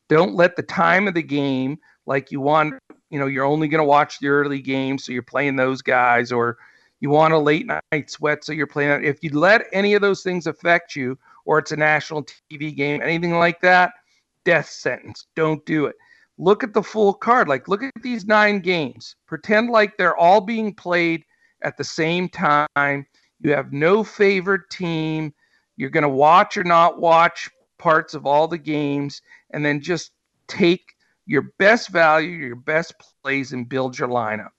[0.09, 2.75] Don't let the time of the game, like you want,
[3.09, 6.31] you know, you're only going to watch the early game, so you're playing those guys,
[6.31, 6.57] or
[6.99, 9.03] you want a late night sweat, so you're playing.
[9.03, 13.01] If you let any of those things affect you, or it's a national TV game,
[13.01, 13.91] anything like that,
[14.43, 15.27] death sentence.
[15.35, 15.95] Don't do it.
[16.37, 17.47] Look at the full card.
[17.47, 19.15] Like, look at these nine games.
[19.27, 21.23] Pretend like they're all being played
[21.61, 23.05] at the same time
[23.43, 25.33] you have no favorite team.
[25.75, 29.21] You're going to watch or not watch parts of all the games
[29.51, 30.11] and then just
[30.47, 30.93] take
[31.25, 34.49] your best value, your best plays, and build your lineup.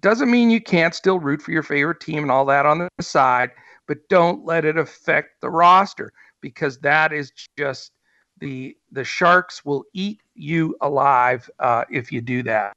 [0.00, 3.02] Doesn't mean you can't still root for your favorite team and all that on the
[3.02, 3.50] side,
[3.86, 7.92] but don't let it affect the roster because that is just
[8.38, 12.76] the the sharks will eat you alive uh, if you do that.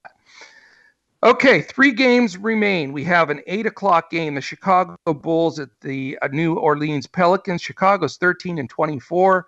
[1.24, 2.94] Okay, three games remain.
[2.94, 4.34] We have an eight o'clock game.
[4.34, 7.62] The Chicago Bulls at the uh, New Orleans Pelicans.
[7.62, 9.46] Chicago's 13 and 24.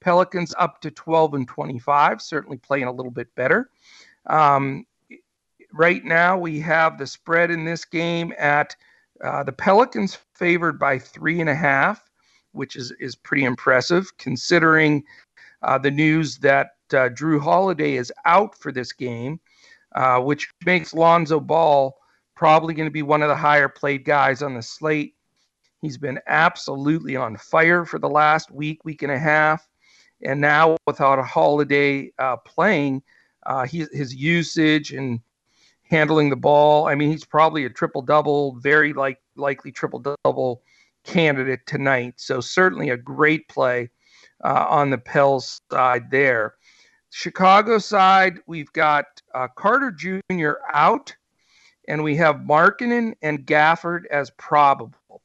[0.00, 2.20] Pelicans up to 12 and 25.
[2.20, 3.70] Certainly playing a little bit better.
[4.26, 4.84] Um,
[5.72, 8.74] right now, we have the spread in this game at
[9.22, 12.10] uh, the Pelicans favored by three and a half,
[12.50, 15.04] which is is pretty impressive considering
[15.62, 19.38] uh, the news that uh, Jrue Holiday is out for this game
[19.94, 21.96] uh, which makes Lonzo Ball
[22.34, 25.14] probably going to be one of the higher played guys on the slate.
[25.80, 29.68] He's been absolutely on fire for the last week, week and a half.
[30.22, 33.02] And now, without a holiday uh, playing,
[33.44, 35.20] uh, he, his usage and
[35.82, 40.62] handling the ball, I mean, he's probably a triple double, very like, likely triple double
[41.04, 42.14] candidate tonight.
[42.16, 43.90] So, certainly a great play
[44.44, 46.54] uh, on the Pels side there.
[47.14, 49.04] Chicago side, we've got
[49.34, 50.52] uh, Carter Jr.
[50.72, 51.14] out,
[51.86, 55.20] and we have Markkanen and Gafford as probable.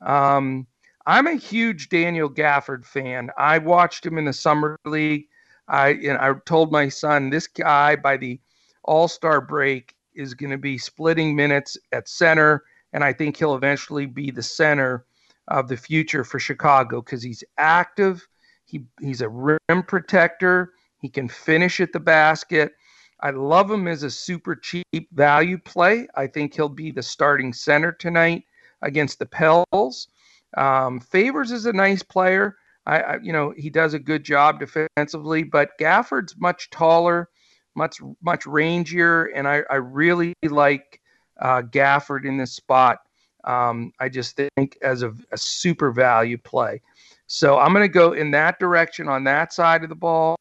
[0.00, 0.68] Um,
[1.04, 3.30] I'm a huge Daniel Gafford fan.
[3.36, 5.26] I watched him in the summer league.
[5.66, 8.40] I and I told my son this guy by the
[8.84, 12.62] All Star break is going to be splitting minutes at center,
[12.92, 15.06] and I think he'll eventually be the center
[15.48, 18.28] of the future for Chicago because he's active.
[18.64, 20.74] He he's a rim protector.
[21.02, 22.72] He can finish at the basket.
[23.20, 26.06] I love him as a super cheap value play.
[26.14, 28.44] I think he'll be the starting center tonight
[28.82, 30.08] against the Pels.
[30.56, 32.56] Um, Favors is a nice player.
[32.86, 37.28] I, I, you know, he does a good job defensively, but Gafford's much taller,
[37.74, 41.00] much much rangier, and I, I really like
[41.40, 42.98] uh, Gafford in this spot.
[43.44, 46.80] Um, I just think as a, a super value play.
[47.26, 50.36] So I'm going to go in that direction on that side of the ball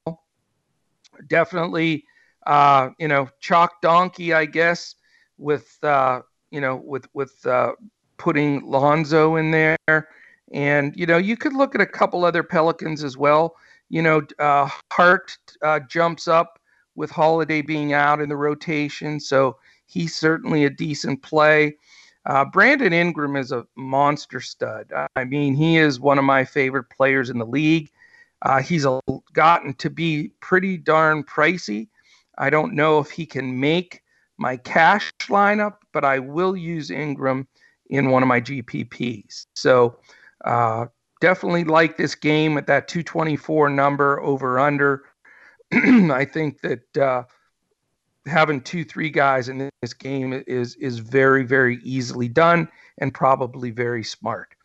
[1.27, 2.05] definitely,
[2.47, 4.95] uh, you know, chalk donkey, I guess,
[5.37, 7.73] with uh, you know, with with uh,
[8.17, 10.07] putting Lonzo in there,
[10.51, 13.55] and you know, you could look at a couple other Pelicans as well.
[13.89, 16.59] You know, uh, Hart uh, jumps up
[16.95, 21.75] with Holiday being out in the rotation, so he's certainly a decent play.
[22.25, 24.91] Uh, Brandon Ingram is a monster stud.
[25.15, 27.89] I mean, he is one of my favorite players in the league.
[28.41, 28.99] Uh, he's a,
[29.33, 31.87] gotten to be pretty darn pricey.
[32.37, 34.01] I don't know if he can make
[34.37, 37.47] my cash lineup, but I will use Ingram
[37.89, 39.45] in one of my GPPs.
[39.55, 39.97] So
[40.45, 40.87] uh,
[41.19, 45.03] definitely like this game at that 224 number over under.
[45.73, 47.23] I think that uh,
[48.25, 52.67] having two, three guys in this game is is very, very easily done
[52.97, 54.55] and probably very smart.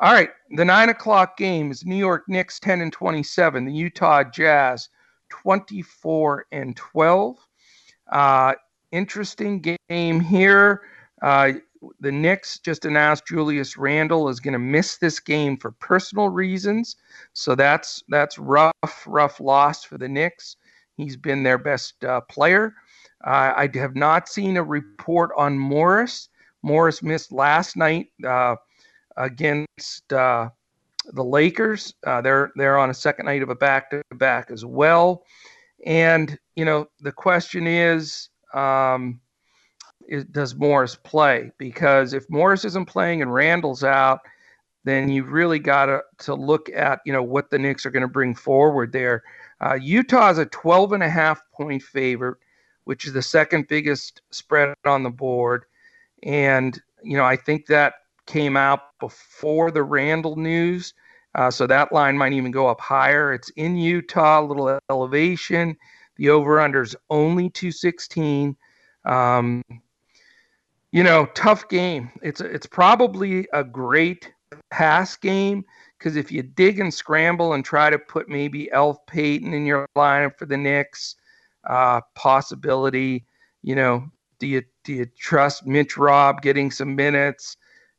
[0.00, 4.22] All right, the nine o'clock game is New York Knicks 10 and 27, the Utah
[4.22, 4.88] Jazz
[5.30, 7.36] 24 and 12.
[8.12, 8.54] Uh,
[8.92, 10.82] interesting game here.
[11.20, 11.54] Uh,
[11.98, 16.94] the Knicks just announced Julius Randle is going to miss this game for personal reasons,
[17.32, 18.72] so that's that's rough,
[19.04, 20.54] rough loss for the Knicks.
[20.96, 22.72] He's been their best uh, player.
[23.26, 26.28] Uh, I have not seen a report on Morris.
[26.62, 28.54] Morris missed last night uh,
[29.18, 30.48] against uh,
[31.12, 31.94] the Lakers.
[32.06, 35.24] Uh, they're they're on a second night of a back to back as well.
[35.84, 39.20] And you know the question is, um,
[40.08, 41.50] is, does Morris play?
[41.58, 44.20] Because if Morris isn't playing and Randle's out,
[44.84, 48.02] then you really got to to look at you know what the Knicks are going
[48.02, 49.22] to bring forward there.
[49.60, 52.38] Uh, Utah is a 12 and a half point favorite,
[52.84, 55.64] which is the second biggest spread on the board,
[56.22, 57.94] and you know I think that
[58.28, 60.94] came out before the Randle news.
[61.34, 63.32] Uh, so that line might even go up higher.
[63.32, 65.76] It's in Utah, a little elevation.
[66.16, 68.56] The over under is only 216.
[69.04, 69.62] Um,
[70.92, 72.10] you know, tough game.
[72.22, 74.32] It's it's probably a great
[74.70, 75.64] pass game
[75.98, 79.86] because if you dig and scramble and try to put maybe Elf Payton in your
[79.96, 81.16] lineup for the Knicks,
[81.68, 83.26] uh, possibility.
[83.62, 87.56] You know, do you do you trust Mitch Robb getting some minutes?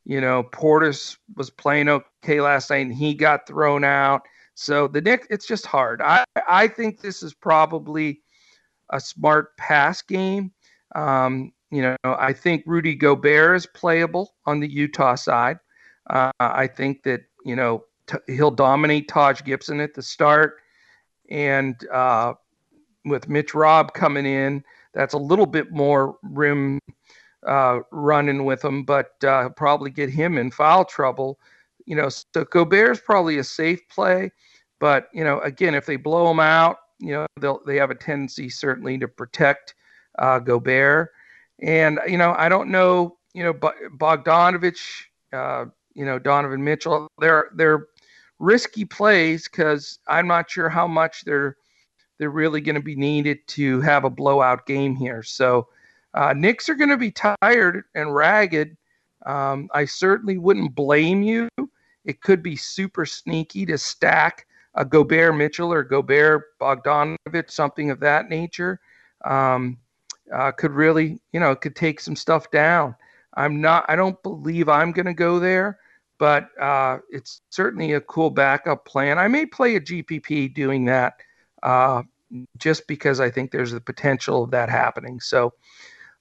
[0.09, 4.23] You know, Portis was playing okay last night and he got thrown out.
[4.55, 6.01] So the Knicks, it's just hard.
[6.01, 8.21] I I think this is probably
[8.89, 10.51] a smart pass game.
[10.95, 15.59] Um, you know, I think Rudy Gobert is playable on the Utah side.
[16.09, 20.55] Uh, I think that you know t- he'll dominate Taj Gibson at the start,
[21.29, 22.33] and uh,
[23.05, 26.79] with Mitch Robb coming in, that's a little bit more rim
[27.45, 31.39] uh, running with him, but uh, probably get him in foul trouble.
[31.85, 34.31] You know, so Gobert's probably a safe play,
[34.79, 37.95] but you know, again, if they blow him out, you know, they'll they have a
[37.95, 39.75] tendency certainly to protect
[40.19, 41.11] uh, Gobert,
[41.61, 47.49] and you know, I don't know, you know, Bogdanovich, uh, you know, Donovan Mitchell, they're
[47.55, 47.87] they're
[48.39, 51.57] risky plays because I'm not sure how much they're
[52.17, 55.23] they're really going to be needed to have a blowout game here.
[55.23, 55.69] So
[56.13, 58.75] uh, Knicks are going to be tired and ragged.
[59.25, 61.49] Um, I certainly wouldn't blame you.
[62.05, 67.99] It could be super sneaky to stack a Gobert Mitchell or Gobert Bogdanovich, something of
[67.99, 68.79] that nature.
[69.25, 69.77] Um,
[70.33, 72.95] uh, could really, you know, could take some stuff down.
[73.35, 73.85] I'm not.
[73.87, 75.79] I don't believe I'm going to go there,
[76.17, 79.17] but uh, it's certainly a cool backup plan.
[79.17, 81.13] I may play a GPP doing that,
[81.63, 82.03] uh,
[82.57, 85.19] just because I think there's the potential of that happening.
[85.19, 85.53] So,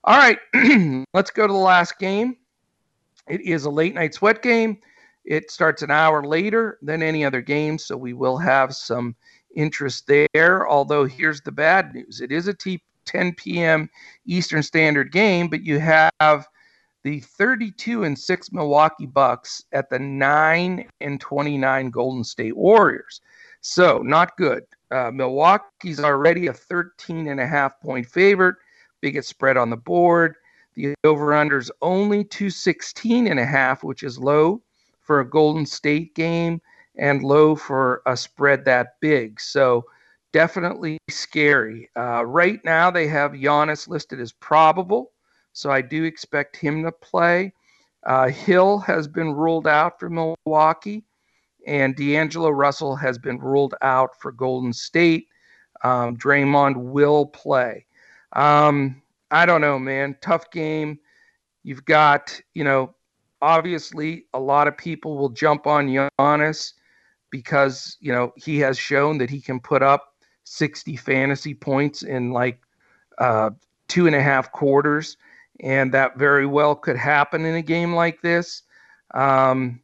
[0.03, 0.39] all right,
[1.13, 2.37] let's go to the last game.
[3.27, 4.79] It is a late night sweat game.
[5.25, 9.15] It starts an hour later than any other game, so we will have some
[9.55, 10.67] interest there.
[10.67, 13.89] Although, here's the bad news it is a t- 10 p.m.
[14.25, 16.47] Eastern Standard game, but you have
[17.03, 23.21] the 32 and 6 Milwaukee Bucks at the 9 and 29 Golden State Warriors.
[23.61, 24.63] So, not good.
[24.91, 28.55] Uh, Milwaukee's already a 13 and a half point favorite
[29.01, 30.35] biggest spread on the board.
[30.75, 34.61] The over under is only 216 and a half, which is low
[35.01, 36.61] for a Golden State game
[36.97, 39.39] and low for a spread that big.
[39.39, 39.85] So
[40.31, 41.89] definitely scary.
[41.97, 45.11] Uh, right now, they have Giannis listed as probable,
[45.53, 47.53] so I do expect him to play.
[48.05, 51.03] Uh, Hill has been ruled out for Milwaukee,
[51.67, 55.27] and D'Angelo Russell has been ruled out for Golden State.
[55.83, 57.85] Um, Draymond will play.
[58.33, 59.01] Um,
[59.31, 60.17] I don't know, man.
[60.21, 60.99] Tough game.
[61.63, 62.95] You've got, you know,
[63.41, 66.73] obviously a lot of people will jump on Giannis
[67.29, 70.15] because, you know, he has shown that he can put up
[70.45, 72.59] 60 fantasy points in like
[73.19, 73.51] uh,
[73.87, 75.17] two and a half quarters.
[75.61, 78.63] And that very well could happen in a game like this.
[79.13, 79.81] Um,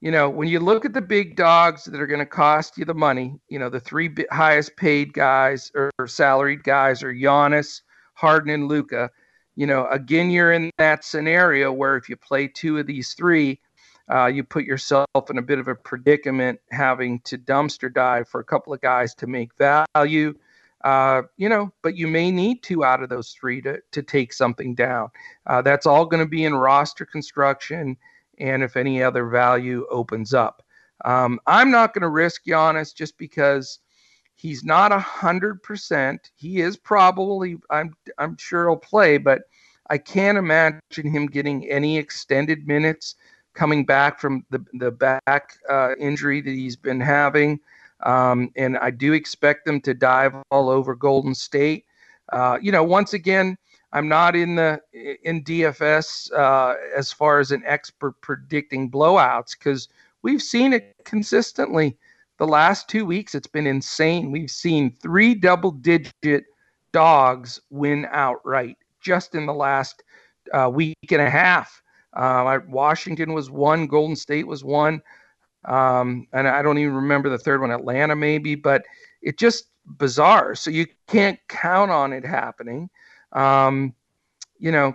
[0.00, 2.84] you know, when you look at the big dogs that are going to cost you
[2.84, 7.82] the money, you know, the three highest paid guys or, or salaried guys are Giannis,
[8.14, 9.10] Harden, and Luka.
[9.56, 13.60] You know, again, you're in that scenario where if you play two of these three,
[14.08, 18.40] uh, you put yourself in a bit of a predicament having to dumpster dive for
[18.40, 20.32] a couple of guys to make value.
[20.84, 24.32] Uh, you know, but you may need two out of those three to, to take
[24.32, 25.08] something down.
[25.44, 27.96] Uh, that's all going to be in roster construction
[28.38, 30.62] and if any other value opens up.
[31.04, 33.78] Um, I'm not going to risk Giannis just because
[34.34, 36.30] he's not a hundred percent.
[36.34, 39.42] He is probably I'm I'm sure he'll play, but
[39.90, 43.16] I can't imagine him getting any extended minutes
[43.54, 47.60] coming back from the the back uh, injury that he's been having.
[48.04, 51.84] Um, and I do expect them to dive all over Golden State.
[52.32, 53.58] Uh, you know, once again,
[53.92, 54.80] I'm not in the
[55.22, 59.88] in DFS uh, as far as an expert predicting blowouts because
[60.22, 61.96] we've seen it consistently.
[62.38, 64.30] The last two weeks, it's been insane.
[64.30, 66.44] We've seen three double-digit
[66.92, 70.04] dogs win outright just in the last
[70.52, 71.82] uh, week and a half.
[72.12, 75.02] Uh, Washington was one, Golden State was one.
[75.64, 78.84] Um, and I don't even remember the third one, Atlanta maybe, but
[79.20, 80.54] it just bizarre.
[80.54, 82.88] So you can't count on it happening.
[83.32, 83.94] Um,
[84.58, 84.94] you know,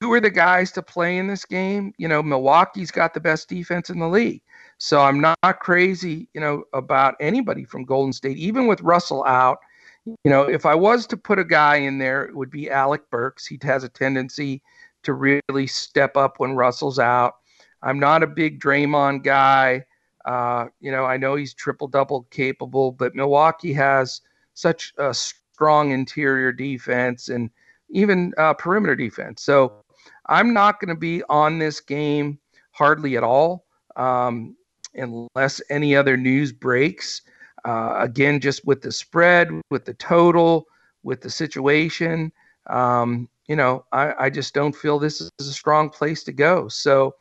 [0.00, 1.92] who are the guys to play in this game?
[1.98, 4.42] You know, Milwaukee's got the best defense in the league.
[4.78, 9.58] So I'm not crazy, you know, about anybody from Golden State, even with Russell out.
[10.06, 13.02] You know, if I was to put a guy in there, it would be Alec
[13.10, 13.46] Burks.
[13.46, 14.62] He has a tendency
[15.02, 17.36] to really step up when Russell's out.
[17.82, 19.84] I'm not a big Draymond guy.
[20.24, 24.20] Uh, you know, I know he's triple double capable, but Milwaukee has
[24.54, 25.14] such a
[25.60, 27.50] strong interior defense and
[27.90, 29.42] even uh, perimeter defense.
[29.42, 29.84] So
[30.24, 32.38] I'm not going to be on this game
[32.70, 34.56] hardly at all um,
[34.94, 37.20] unless any other news breaks.
[37.66, 40.64] Uh, again, just with the spread, with the total,
[41.02, 42.32] with the situation,
[42.70, 46.68] um, you know, I, I just don't feel this is a strong place to go.
[46.68, 47.16] So,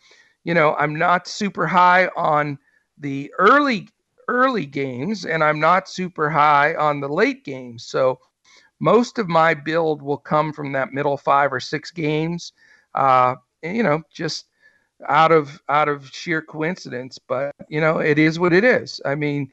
[0.45, 2.57] you know, I'm not super high on
[2.97, 3.89] the early
[4.29, 7.83] early games, and I'm not super high on the late games.
[7.83, 8.19] So
[8.79, 12.53] most of my build will come from that middle five or six games.
[12.95, 14.45] Uh, you know, just
[15.07, 18.99] out of out of sheer coincidence, but you know, it is what it is.
[19.05, 19.51] I mean,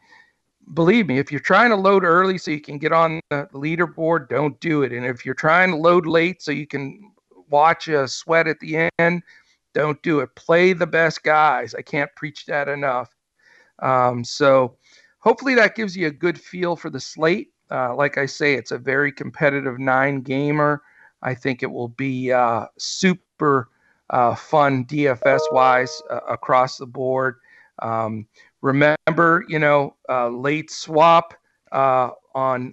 [0.74, 4.28] believe me, if you're trying to load early so you can get on the leaderboard,
[4.28, 4.92] don't do it.
[4.92, 7.12] And if you're trying to load late so you can
[7.48, 9.22] watch a sweat at the end,
[9.74, 10.34] don't do it.
[10.34, 11.74] Play the best guys.
[11.74, 13.14] I can't preach that enough.
[13.80, 14.76] Um, so
[15.18, 17.50] hopefully that gives you a good feel for the slate.
[17.70, 20.82] Uh, like I say, it's a very competitive nine gamer.
[21.22, 23.68] I think it will be uh, super
[24.10, 27.36] uh, fun DFS wise uh, across the board.
[27.80, 28.26] Um,
[28.62, 31.34] remember, you know, uh, late swap
[31.72, 32.72] uh, on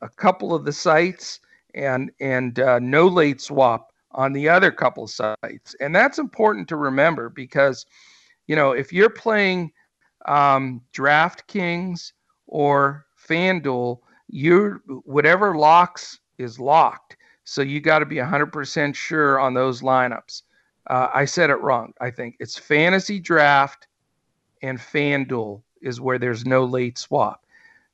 [0.00, 1.40] a couple of the sites
[1.74, 7.30] and and no late swap on the other couple sites, and that's important to remember
[7.30, 7.86] because,
[8.46, 9.72] you know, if you're playing
[10.26, 12.12] um, DraftKings
[12.46, 14.00] or FanDuel,
[14.32, 17.16] you whatever locks is locked.
[17.44, 20.42] So you got to be 100% sure on those lineups.
[20.88, 21.92] Uh, I said it wrong.
[22.00, 23.86] I think it's fantasy draft
[24.62, 27.44] and FanDuel is where there's no late swap.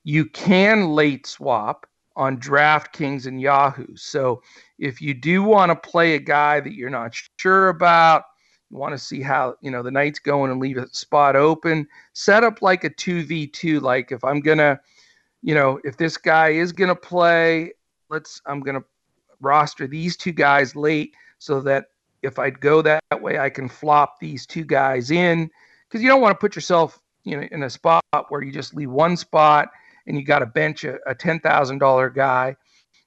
[0.05, 1.87] You can late swap
[2.17, 3.97] on DraftKings and Yahoo.
[3.97, 4.43] So
[4.79, 8.25] if you do want to play a guy that you're not sure about,
[8.71, 11.87] you want to see how you know the night's going and leave a spot open.
[12.13, 13.81] Set up like a two v two.
[13.81, 14.79] Like if I'm gonna,
[15.43, 17.73] you know, if this guy is gonna play,
[18.11, 18.85] let's I'm gonna
[19.41, 21.87] roster these two guys late so that
[22.23, 25.51] if I go that way, I can flop these two guys in
[25.89, 28.75] because you don't want to put yourself you know in a spot where you just
[28.75, 29.69] leave one spot
[30.07, 32.57] and you got to bench a, a ten thousand dollar guy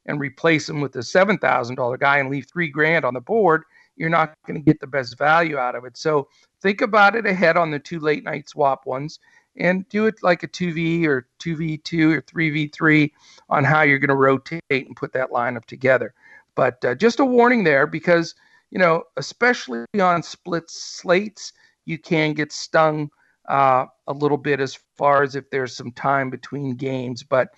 [0.06, 3.22] and replace him with a seven thousand dollar guy and leave three grand on the
[3.22, 3.64] board
[4.02, 5.98] you're not going to get the best value out of it.
[5.98, 6.28] So
[6.62, 9.20] think about it ahead on the two late night swap ones
[9.58, 13.12] and do it like a 2V or 2V2 or 3V3
[13.50, 16.14] on how you're going to rotate and put that lineup together.
[16.56, 18.36] But uh, just a warning there because,
[18.72, 21.54] you know, especially on split slates,
[21.86, 23.10] you can get stung
[23.50, 27.24] uh, a little bit as far as if there's some time between games.
[27.24, 27.50] But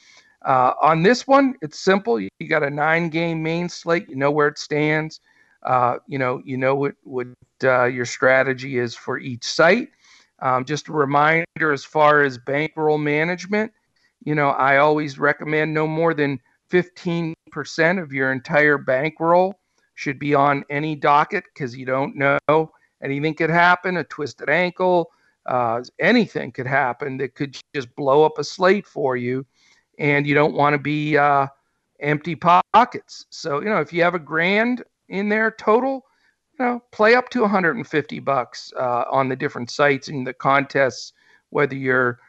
[0.44, 2.20] uh, on this one, it's simple.
[2.20, 5.20] You got a nine game main slate, you know where it stands.
[5.64, 7.28] Uh, you know, you know what what
[7.64, 9.90] uh, your strategy is for each site.
[10.40, 13.72] Um, just a reminder, as far as bankroll management,
[14.24, 16.40] you know, I always recommend no more than
[16.72, 17.36] 15%
[18.02, 19.60] of your entire bankroll
[19.96, 22.72] should be on any docket because you don't know
[23.04, 25.12] anything could happen, a twisted ankle,
[25.46, 29.46] uh, anything could happen that could just blow up a slate for you,
[30.00, 31.48] and you don't want to be uh,
[32.00, 33.26] empty pockets.
[33.30, 36.06] So you know, if you have a grand in there total,
[36.64, 41.14] know, play up to 150 bucks uh, on the different sites in the contests,
[41.50, 42.20] whether you're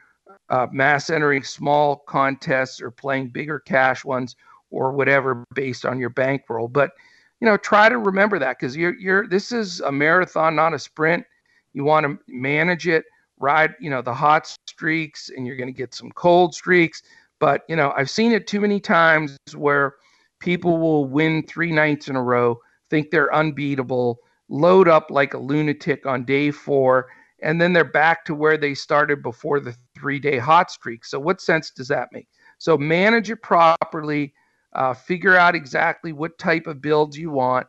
[0.51, 4.37] uh, mass entering small contests or playing bigger cash ones
[4.71, 6.69] or whatever based on your bankroll.
[6.69, 6.93] But
[7.41, 10.79] you know, try to remember that because you're you're this is a marathon, not a
[10.79, 11.25] sprint.
[11.73, 13.05] You want to manage it,
[13.39, 17.03] ride, you know, the hot streaks, and you're going to get some cold streaks.
[17.41, 19.95] But you know, I've seen it too many times where
[20.39, 22.61] people will win three nights in a row
[22.95, 27.09] think they're unbeatable, load up like a lunatic on day four,
[27.43, 31.05] and then they're back to where they started before the three day hot streak.
[31.05, 32.29] So, what sense does that make?
[32.59, 34.33] So, manage it properly,
[34.77, 37.67] uh, figure out exactly what type of builds you want.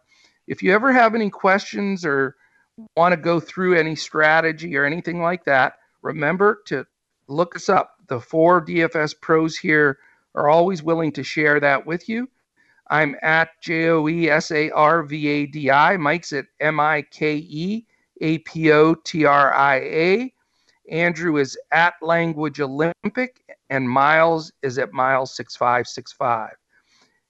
[0.47, 2.35] If you ever have any questions or
[2.95, 5.73] want to go through any strategy or anything like that,
[6.03, 6.85] remember to
[7.27, 7.95] look us up.
[8.09, 9.97] The four DFS pros here
[10.35, 12.29] are always willing to share that with you.
[12.87, 15.97] I'm at J O E S A R V A D I.
[15.97, 17.85] Mike's at M I K E
[18.21, 20.33] A P O T R I A.
[20.89, 26.49] Andrew is at Language Olympic, and Myles is at Myles6565.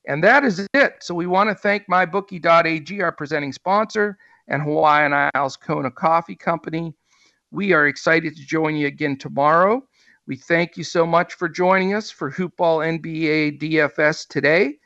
[0.08, 0.96] And that is it.
[1.00, 6.94] So we want to thank MyBookie.ag, our presenting sponsor, and Hawaiian Isles Kona Coffee Company.
[7.52, 9.82] We are excited to join you again tomorrow.
[10.28, 14.80] We thank you so much for joining us for Hoopball NBA DFS today.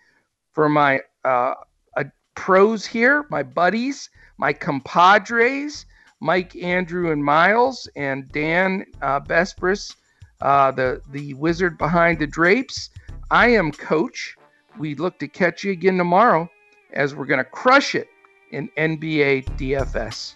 [0.59, 1.53] For my uh,
[1.95, 2.03] uh,
[2.35, 5.85] pros here, my buddies, my compadres,
[6.19, 9.95] Mike, Andrew, and Myles, and Dan uh, Bespris,
[10.41, 12.89] uh, the the wizard behind the drapes.
[13.31, 14.35] I am Coach.
[14.77, 16.49] We look to catch you again tomorrow
[16.91, 18.09] as we're going to crush it
[18.51, 20.35] in NBA DFS.